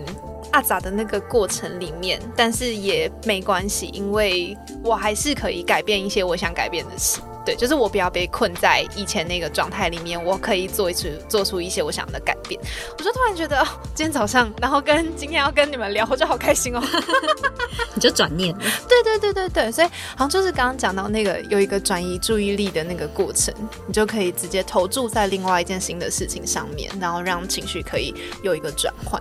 [0.53, 7.21] 阿杂的那个过程里面，但是也没关系，因为我还是可以改变一些我想改变的事。
[7.45, 12.61] 对，就是我不要被困在以前那个状态里面，我可以做一次做出一些我想的改变。
[12.99, 16.83] 我就突然觉得，今天早上，然后跟今天要跟你们聊，我就好开心哦。
[17.95, 23.53] 你就转念了， 对对对对对，所以好像就是刚刚讲到那个有一个转移注意力的那个过程，
[23.87, 29.21] 你就可以直接投注在另外一件新的事情上面，然后让情绪可以有一个转换。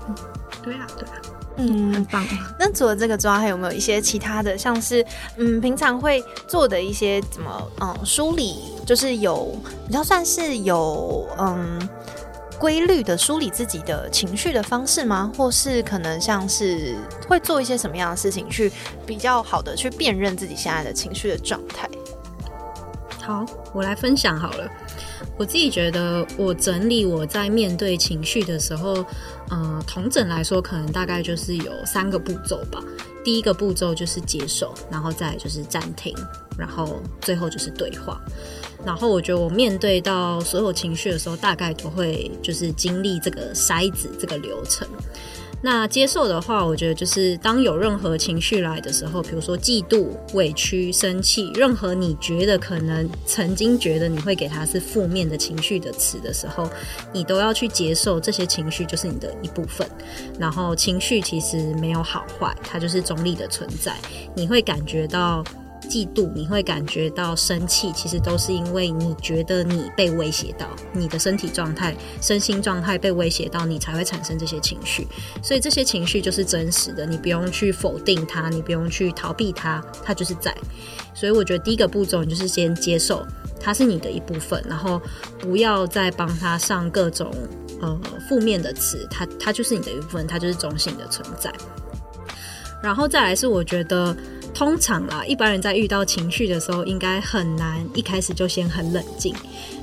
[0.62, 1.16] 对啊，对啊，
[1.60, 2.26] 嗯，很棒。
[2.58, 5.06] 那除了这个之外，还有没有一些其他的，像是
[5.36, 8.56] 嗯，平常会做的一些怎么嗯梳理，
[8.86, 9.54] 就是有
[9.86, 11.90] 比较算是有嗯
[12.58, 15.32] 规律的梳理自己的情绪的方式吗？
[15.38, 16.96] 或是可能像是
[17.28, 18.72] 会做一些什么样的事情，去
[19.06, 21.90] 比较好的去辨认自己现在的情绪的状态？
[23.22, 24.68] 好，我来分享好了。
[25.40, 29.06] 我自己觉得，我整理我在面对情绪的时候，
[29.50, 32.84] 呃，同整来说，可能大概就是有三个步骤吧。
[33.24, 36.14] 第一个步骤就是接受，然后再就是暂停，
[36.58, 38.20] 然后最后就是对话。
[38.86, 44.86] 然后我觉得我面对到所有情绪的时候，大概都会就是经历这个筛子这个流程。
[45.62, 56.70] 那接受的话，我觉得就是当有任何情绪来的时候，比如说嫉妒、委屈、生气，任何你觉得可能曾经觉得你会给他是负面的情绪的词的时候，
[57.12, 59.86] 你都要去接受这些情绪就是你的一部分。
[60.40, 63.94] 然后情绪其实没有好坏，它就是中立的存在。
[64.36, 65.44] 你会感觉到。
[65.90, 75.08] 嫉妒，你会感觉到生气，其实都是因为你觉得你被威胁到，你的身体状态、身心状态被威胁到，你才会产生这些情绪。
[75.42, 80.56] 所以这些情绪就是真实的，你不用去否定它，你不用去逃避它，它就是在。
[81.16, 83.26] 所以我觉得第一个步骤，你就是先接受
[83.60, 85.02] 它是你的一部分，然后
[85.40, 87.34] 不要再帮它上各种
[87.82, 91.52] 呃负面的词，它它就是你的一部分，它就是中性的存在。
[92.82, 94.16] 然后再来是我觉得。
[94.54, 99.34] 通常啦，一般人在遇到情绪的时候，应该很难一开始就先很冷静，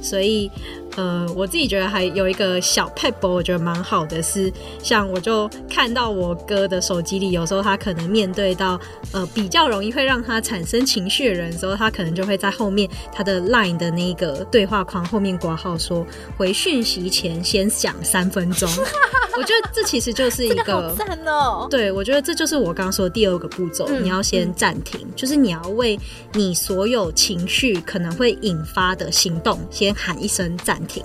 [0.00, 0.50] 所以。
[0.96, 4.50] 呃，我自己觉得还有一个小 p e p 我觉得蛮好的是，
[4.82, 8.80] 像我就看到我哥的手机里，有时候他可能面对到
[9.12, 16.06] 呃比较容易会让他产生情绪的人的时候，他可能就会在后面他的 Line 的那个对话框后面挂号说
[16.38, 18.66] 回讯息前先想三分钟。
[19.36, 21.68] 我觉得这其实就是一个赞哦。
[21.70, 25.98] 对，我觉得这就是我刚刚说的第二个步骤，你要先暂停，就是你要为
[26.32, 30.84] 你所有情绪可能会引发的行动先先喊一声暂。
[30.86, 31.04] 停，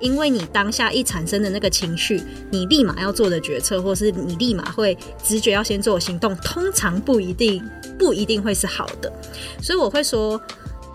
[0.00, 7.62] 因为你当下一产生的那个情绪，你立马要做的决策，或是你立马会直觉要先做行动，通常不一定
[7.98, 9.12] 不一定会是好的。
[9.62, 10.40] 所以我会说，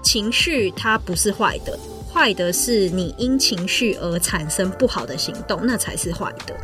[0.03, 1.77] 情绪它不是坏的，
[2.11, 6.55] 坏的是你因情绪而产生不好的行动，那才是坏的。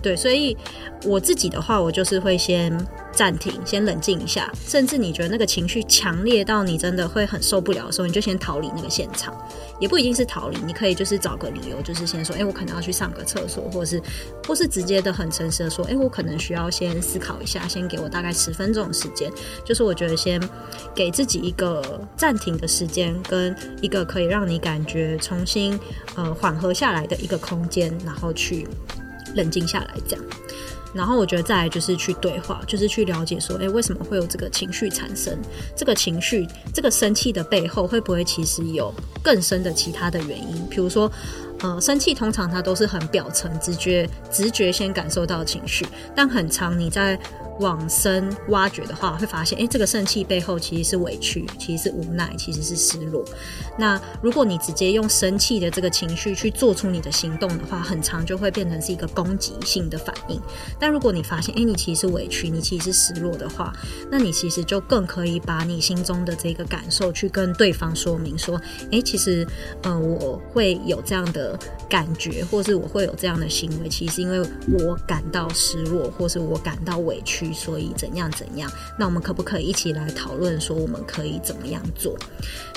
[0.00, 0.56] 对，所以
[1.04, 2.72] 我自己的话，我就是会先。
[3.18, 4.48] 暂停，先冷静一下。
[4.64, 9.36] 甚至你觉得那个情绪强烈到你真的会很受不了的时候，你就先逃离那个现场。
[9.80, 14.00] 也不一定是逃离，你可以就是找个理由，就是先说：“哎，我可能要去上个厕所，或者是，
[14.46, 19.28] 或是直接的很诚实的说：‘哎，我可能需要先思考一下，先给我大概十分钟的时间。’
[19.66, 20.40] 就是我觉得先
[20.94, 25.76] 给自己一个暂停的时间，跟一个可以让你感觉重新
[26.14, 28.68] 呃缓和下来的一个空间，然后去
[29.34, 30.24] 冷静下来，这样。
[30.98, 35.38] 然后我觉得再来就是去对话，就是去了解说，哎，为什么会有这个情绪产生？
[35.76, 36.44] 这个情绪，
[36.74, 38.92] 这个生气的背后，会不会其实有
[39.22, 40.66] 更深的其他的原因？
[40.68, 41.08] 比如说，
[41.60, 45.86] 呃，生气通常它都是很表层、直觉、直觉先感受到情绪，
[46.16, 47.16] 但很长你在。
[47.60, 53.24] 往深挖掘的话，会发现，哎，这个生气背后其实是委屈，其实是无奈，其实是失落。
[53.78, 60.40] 那如果你直接用生气的这个情绪去做出你的行动的话，很长就会变成是一个攻击性的反应。
[60.78, 63.72] 但如果你发现，哎，你其实是委屈，你其实是失落的话，
[64.10, 68.60] 那你其实就更可以把你心中的这个感受去跟对方说明，说，
[68.92, 69.46] 哎，其实，
[69.82, 74.40] 呃，我会有这样的感觉，或是我会有这样的行为，其实因为
[74.78, 77.48] 我感到失落，或是我感到委屈。
[77.52, 78.70] 所以怎样怎样？
[78.98, 82.14] 那我们可不可以一起来讨论说我们可以怎么样做？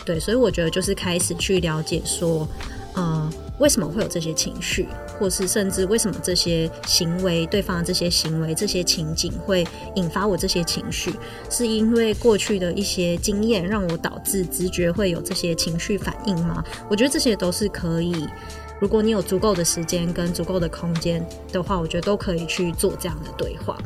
[0.05, 2.47] 对，所以我觉得就是开始去了解说，
[2.95, 4.87] 呃，为什么会有这些情绪，
[5.19, 11.13] 或是甚至为什么这些行为，对方的这些行为、这些情景会引发我这些情绪？
[11.49, 16.63] 是因为过去的一些经验让我导致直觉会有这些情绪反应吗？
[16.89, 18.27] 我觉得这些都是可以。
[18.81, 21.23] 如果你有足够的时间跟足够的空间
[21.53, 23.77] 的话，我觉得都可以去做这样的对话。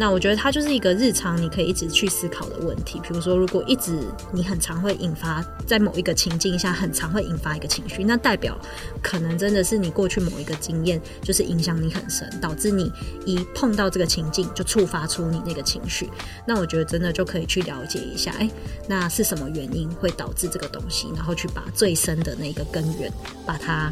[0.00, 3.00] 那我觉得它就是一个日常你可以一直去思考的问题。
[3.00, 3.98] 比如说，如果一直
[4.30, 8.56] 你很常会引发在某一个情境下，很常会引发一个情绪，那代表
[9.02, 12.92] 可能真的是你过去某一个经验就是影响你很深，导致你
[13.24, 16.08] 一碰到这个情境就触发出你那个情绪。
[16.46, 18.48] 那我觉得真的就可以去了解一下，哎，
[18.86, 23.12] 那是什么原因会导致这个东西，然后去把最深的那个根源
[23.44, 23.90] 把它。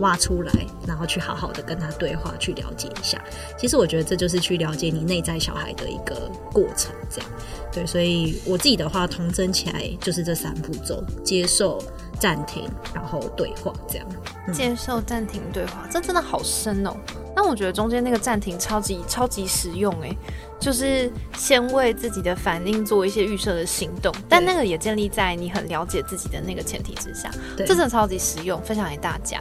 [0.00, 0.52] 挖出来，
[0.86, 3.22] 然后去好好的跟他对话，去了解一下。
[3.58, 7.30] 其实我觉得这就是去了解你内在小孩的一个过程，这样
[7.72, 7.86] 对。
[7.86, 11.82] 所以我自己的话，同真起来就是这三步骤：接受、
[12.18, 14.06] 暂停，然后对话，这样。
[14.52, 16.94] 接受、暂停、对话，这真的好深哦。
[17.34, 20.16] 那我觉得中间那个暂停超级超级实用诶，
[20.58, 27.30] 就是先为自己的反应做一些预设的行动，但那个也建立在你很了解自己的那个前提之下。
[27.56, 29.40] 这真的超级实用，分享给大家。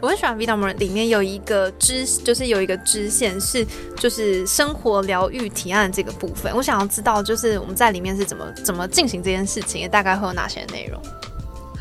[0.00, 6.50] 我很喜欢 Vitamin 里面有一个支，就是有一个支线是就是生活疗愈提案这个部分。
[6.56, 11.00] 我想要知道，就是我们在里面是怎么怎么进行这件事情，大概会有哪些内容。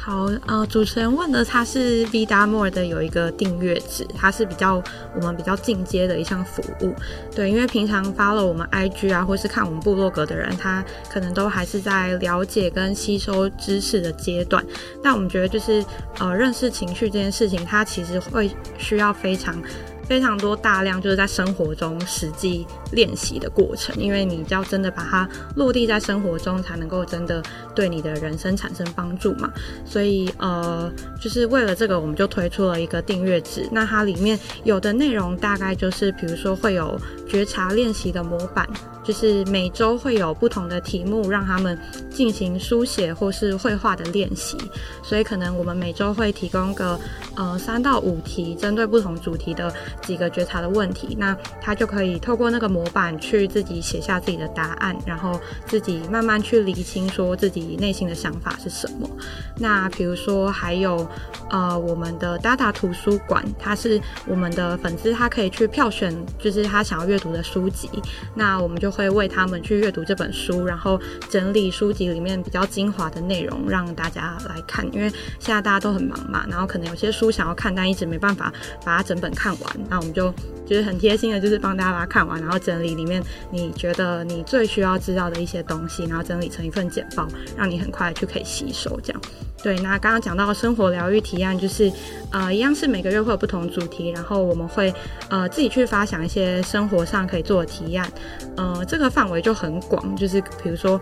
[0.10, 4.82] 好，呃，主持人问的他是 V d a m o r e 的有一个订阅制，它是比较
[5.16, 6.96] 我们比较进阶的一项服务。
[7.36, 14.66] 对，因为平常发了我们 IG 啊，或是看我们部落格的人，他可能都还是在了解跟吸收知识的阶段。
[15.04, 15.86] 但我们觉得就是
[16.18, 18.50] 呃，认识情绪这件事情，它其实会
[18.80, 19.62] 需要非常。
[20.10, 27.44] 非常多大量就是在生活中实际练习的过程，因为你要真的把它落地在生活中，才能够真的
[27.76, 29.52] 对你的人生产生帮助嘛。
[29.86, 33.68] 所以呃，就是为了这个，我们就推出了一个订阅制。
[33.72, 38.68] 那它里面有的内容大概就是，比如说会有觉察练习的模板。
[39.02, 41.76] 就是每周会有不同的题目，让他们
[42.12, 44.56] 进行书写或是绘画的练习。
[45.02, 47.00] 所以可能我们每周会提供个
[47.36, 49.74] 呃三到五题，针对不同主题的
[50.04, 51.16] 几个觉察的问题。
[51.18, 59.10] 那他就可以透过那个模模板去自己写下自己的答案，然后自己慢慢去理清，说自己内心的想法是什么。
[59.58, 61.08] 那比如说还有
[61.50, 67.90] 呃我们的 Data 图书馆，它是我们的粉丝，他可以去票选，就是他想要阅读的书籍。
[68.36, 68.90] 那我们就。
[68.90, 71.00] 会为他们去阅读这本书，然后
[71.30, 74.86] 整理书籍里面比较精华的内容，让大家来看。
[74.94, 75.10] 因为
[75.40, 78.52] 现在大家都很忙嘛，然后可能有些书想要看，但一直没办法
[78.84, 79.78] 把它整本看完。
[79.90, 80.34] 那我们就
[80.66, 89.00] 就是很贴心的，就是帮大家把它看完，然后整理里面你觉得你最需要知道的一些东西，然后整理成一份简报，让你很快就可以吸收。
[89.02, 89.22] 这样
[89.64, 89.76] 对。
[89.80, 91.92] 那刚刚讲到生活疗愈提案，就是
[92.32, 94.94] 呃，一样是每个月会有不同主题，然后我们会
[95.30, 98.12] 呃自己去发想一些生活上可以做的提案，
[98.56, 98.86] 呃。
[98.90, 101.00] 这个范围就很广，就是比如说，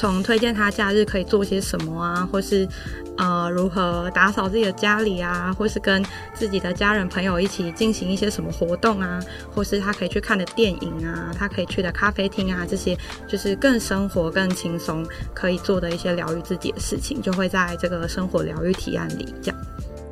[0.00, 2.66] 从推荐他假日可以做些什么啊，或是
[3.18, 9.20] 呃如何打扫自己的家里啊，或是跟自己的家人朋友一起进行一些什么活动啊，
[9.54, 12.96] 或是他可以去看的电影啊，他可以去的咖啡厅啊，这些
[13.28, 19.60] 就是更生活、更轻松可以做的一些疗愈自己的事情，就会在这个生活疗愈提案里这样。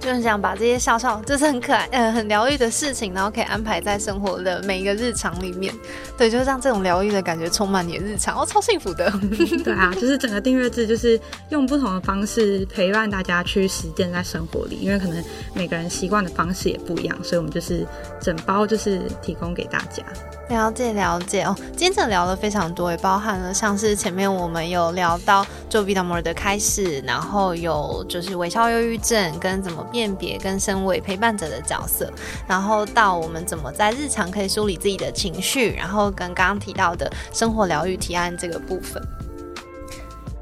[0.00, 5.74] 就是想把这些笑笑，就是很可爱、呃很疗愈的事情，然后可以安排在生活的每一个日常里面。
[6.16, 9.12] 对，就是让这种疗愈的感觉充满你的日常，哦，超幸福的。
[9.64, 11.20] 对啊，就是整个订阅制，就是
[11.50, 15.22] 用不同的方式陪伴大家去实践在生活里，因为可能
[15.54, 17.86] 每个人习惯的方式也不一样，所以我们就是
[18.20, 20.02] 整包就是提供给大家。
[20.48, 32.10] 了解了解哦，今天真的聊了非常多，也包含了像是前面我们有聊到做 v i t a m o r 的开始，然后有就是微笑忧郁症跟怎么辨别跟身为陪伴者的角色，
[32.46, 39.02] 然后到我们怎么在日常可以梳理自己的情绪，然后跟刚刚提到的生活疗愈提案这个部分。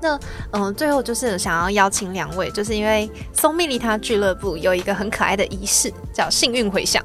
[0.01, 0.19] 那
[0.53, 7.03] 嗯，最后就是想要邀请两位，就是因为松蜜利他俱乐部有一个很可爱的仪式，叫幸运回响。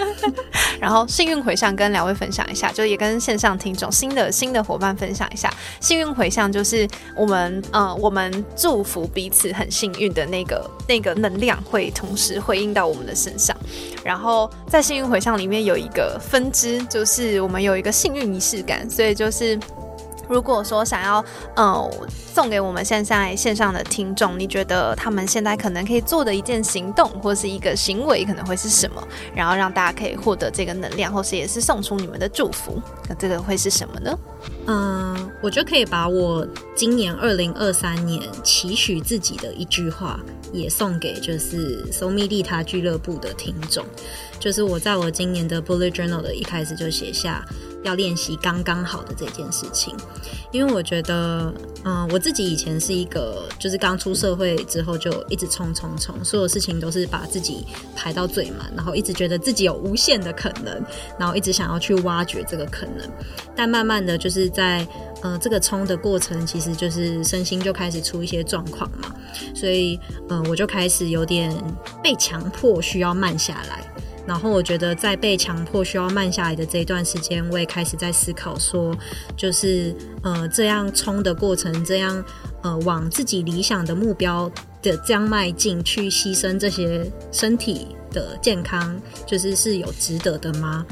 [0.80, 5.52] 然后幸运回向跟两位分享一下，就也跟线上听众新的新的伙伴分享一下。
[5.80, 13.56] 幸运回向就是我们呃，我们祝福彼此很幸运的那个那个能量会同时回应到我们的身上。
[14.04, 19.58] 然后在幸运回向里面有一个分支，就是我们有一个幸运仪式感，所以就是。
[20.30, 21.24] 如果说想要，
[21.56, 21.90] 呃，
[22.32, 29.06] 送给我们现在线上的听众，你觉得他们现在可能可以做的一件行动，或是一个行为，可能会是什么？
[29.34, 34.16] 然后让大家可以获得这个能量，或是也是送出你们的祝福，那这个会是什么呢？
[34.68, 40.20] 嗯，我就可以把我今年二零二三年期许自己的一句话，
[40.52, 43.84] 也送给就是搜密利他俱乐部的听众，
[44.38, 47.44] 就是我在我今年的 bullet journal 的一开始就写下。
[47.82, 49.94] 要练习刚刚好的这件事情。
[50.52, 51.52] 因为我觉得，
[51.84, 57.64] 嗯，我自己以前是一个，就是刚出社会之后就一直冲冲冲，所有事情都是把自己
[57.94, 60.84] 排到最满，然后一直觉得自己有无限的可能，
[61.18, 63.08] 然后一直想要去挖掘这个可能。
[63.54, 64.86] 但慢慢的就是在，
[65.22, 69.14] 呃，这个冲的过程，其实就是身心就开始出一些状况嘛，
[69.54, 71.54] 所以，嗯，我就开始有点
[72.02, 73.89] 被强迫需要慢下来。
[74.26, 78.96] 然后我觉得，在被强迫需要慢下来的这一段时间，我也开始在思考说，
[79.36, 82.22] 就是呃，这样冲的过程，这样
[82.62, 84.50] 呃，往自己理想的目标
[84.82, 90.84] 的这样迈进，去牺牲这些身体的健康，就是是有值得的吗？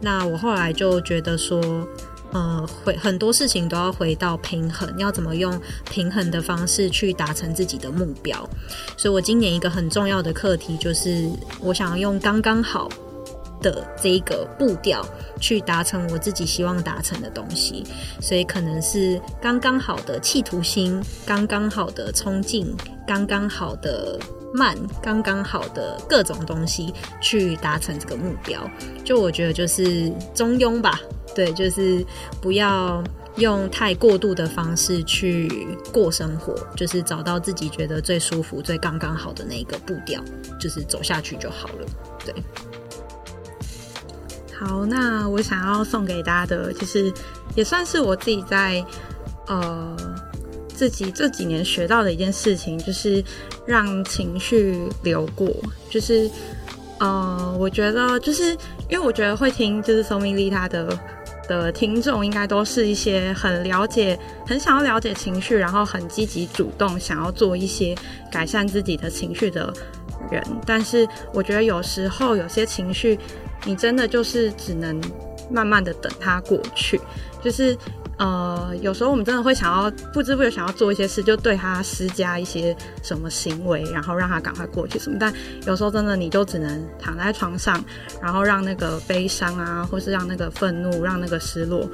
[0.00, 1.86] 那我后来就觉得说。
[2.30, 5.58] 呃，回很多事情都要回到平衡，要怎么用
[5.90, 8.48] 平衡的方式去达成自己的目标。
[8.98, 11.26] 所以我今年一个很重要的课题就是，
[11.60, 12.86] 我想要用刚刚好
[13.62, 15.02] 的这一个步调
[15.40, 17.82] 去达成我自己希望达成的东西。
[18.20, 22.76] 所以可能是刚刚好的企图心，刚刚好的冲劲，
[23.06, 24.20] 刚刚好的
[24.52, 28.70] 慢，刚刚好的各种东西去达成这个目标。
[29.02, 31.00] 就我觉得就是中庸吧。
[31.38, 32.04] 对，就是
[32.40, 33.00] 不要
[33.36, 40.20] 用太过度的方式去过生活，就是找到自己觉得最舒服、最刚刚好的那个步调，
[40.58, 41.86] 就是走下去就好了。
[42.24, 42.34] 对，
[44.52, 47.12] 好，那我想要送给大家的，就是
[47.54, 48.84] 也算是我自己在
[49.46, 49.96] 呃
[50.66, 53.22] 自己这几年学到的一件事情，就是
[53.64, 55.48] 让情绪流过，
[55.88, 56.28] 就是
[56.98, 58.50] 呃，我觉得就是
[58.90, 60.98] 因为我觉得会听就是苏明丽她的。
[61.48, 67.96] 的听众应该都是一些很了解、很想要了解情绪，然后很积极主动想要做一些
[68.30, 69.72] 改善自己的情绪的
[70.30, 70.40] 人。
[70.64, 73.18] 但是我觉得有时候有些情绪，
[73.64, 75.00] 你真的就是只能
[75.50, 77.00] 慢慢的等它过去，
[77.42, 77.76] 就是。
[78.18, 85.16] 呃，有时候我们真的会想要不知不觉想要做一些事，就对他施加一些什么行为，然后让他赶快过去什么。
[85.20, 85.32] 但
[85.66, 87.82] 有时候真的你就只能躺在床上，
[88.20, 91.88] 然后让那个悲伤啊，或是让那个愤怒，让那个失落，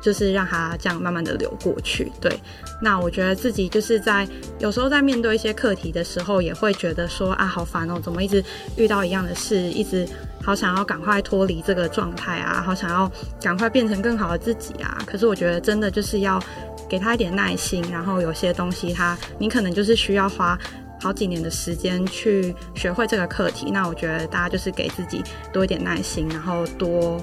[0.00, 2.10] 就是让他这样慢慢的流过去。
[2.20, 2.38] 对，
[2.80, 4.26] 那我觉得自己就是在
[4.58, 8.42] 有时候在面对一些课题的时候，也会觉得说啊，好烦哦，怎么一直
[8.76, 10.06] 遇到一样的事，一直。
[10.40, 12.62] 好想要赶快脱离这个状态啊！
[12.64, 14.96] 好想要赶快变成更好的自己啊！
[15.04, 16.42] 可是我觉得真的就是要
[16.88, 20.58] 给他一点耐心，然后有些东西他你可能就是需要花
[21.02, 23.70] 好几年的时间去学会这个课题。
[23.70, 25.22] 那我觉得大家就是给自己
[25.52, 27.22] 多一点耐心，然后多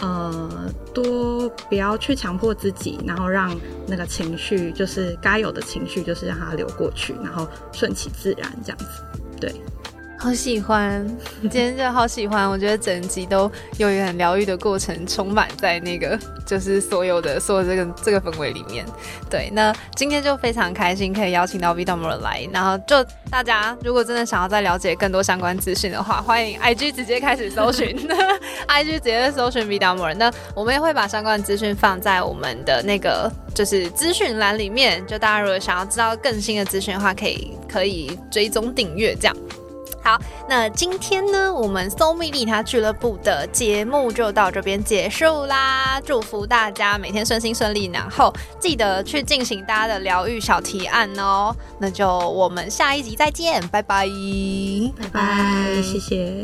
[0.00, 3.54] 呃多不要去强迫自己，然后让
[3.86, 8.86] 那个情绪就是该有的情绪就是让它流过去，然后顺其自然这样子，
[9.40, 9.54] 对。
[10.24, 11.06] 好喜欢，
[11.42, 12.48] 今天就好喜欢。
[12.48, 13.40] 我觉得整集都
[13.76, 18.86] 有一个很疗愈的过程，充满在那个就是所有的所有这个这个氛围里面。
[19.28, 27.94] 对，那今天就非常开心可以邀请到 v i t a m o r 来，然后就大家如果真的想要再了解更多相关资讯的话，欢迎 IG 直接开始搜寻，
[28.66, 39.36] IG 直接搜寻 v i t a m o r 那我们也会把相关的资讯放在我们的那个就是资讯栏里面，就大家如果想要知道更新的资讯的话，可以可以追踪订阅这样。
[40.04, 51.56] 好那今天呢我们搜密利他俱乐部的节目就到这边结束啦祝福大家每天顺心顺利然后记得去进行大家的疗愈小提案哦。
[51.78, 54.04] 那就我们下一集再见拜拜。
[54.98, 56.42] 拜拜谢谢。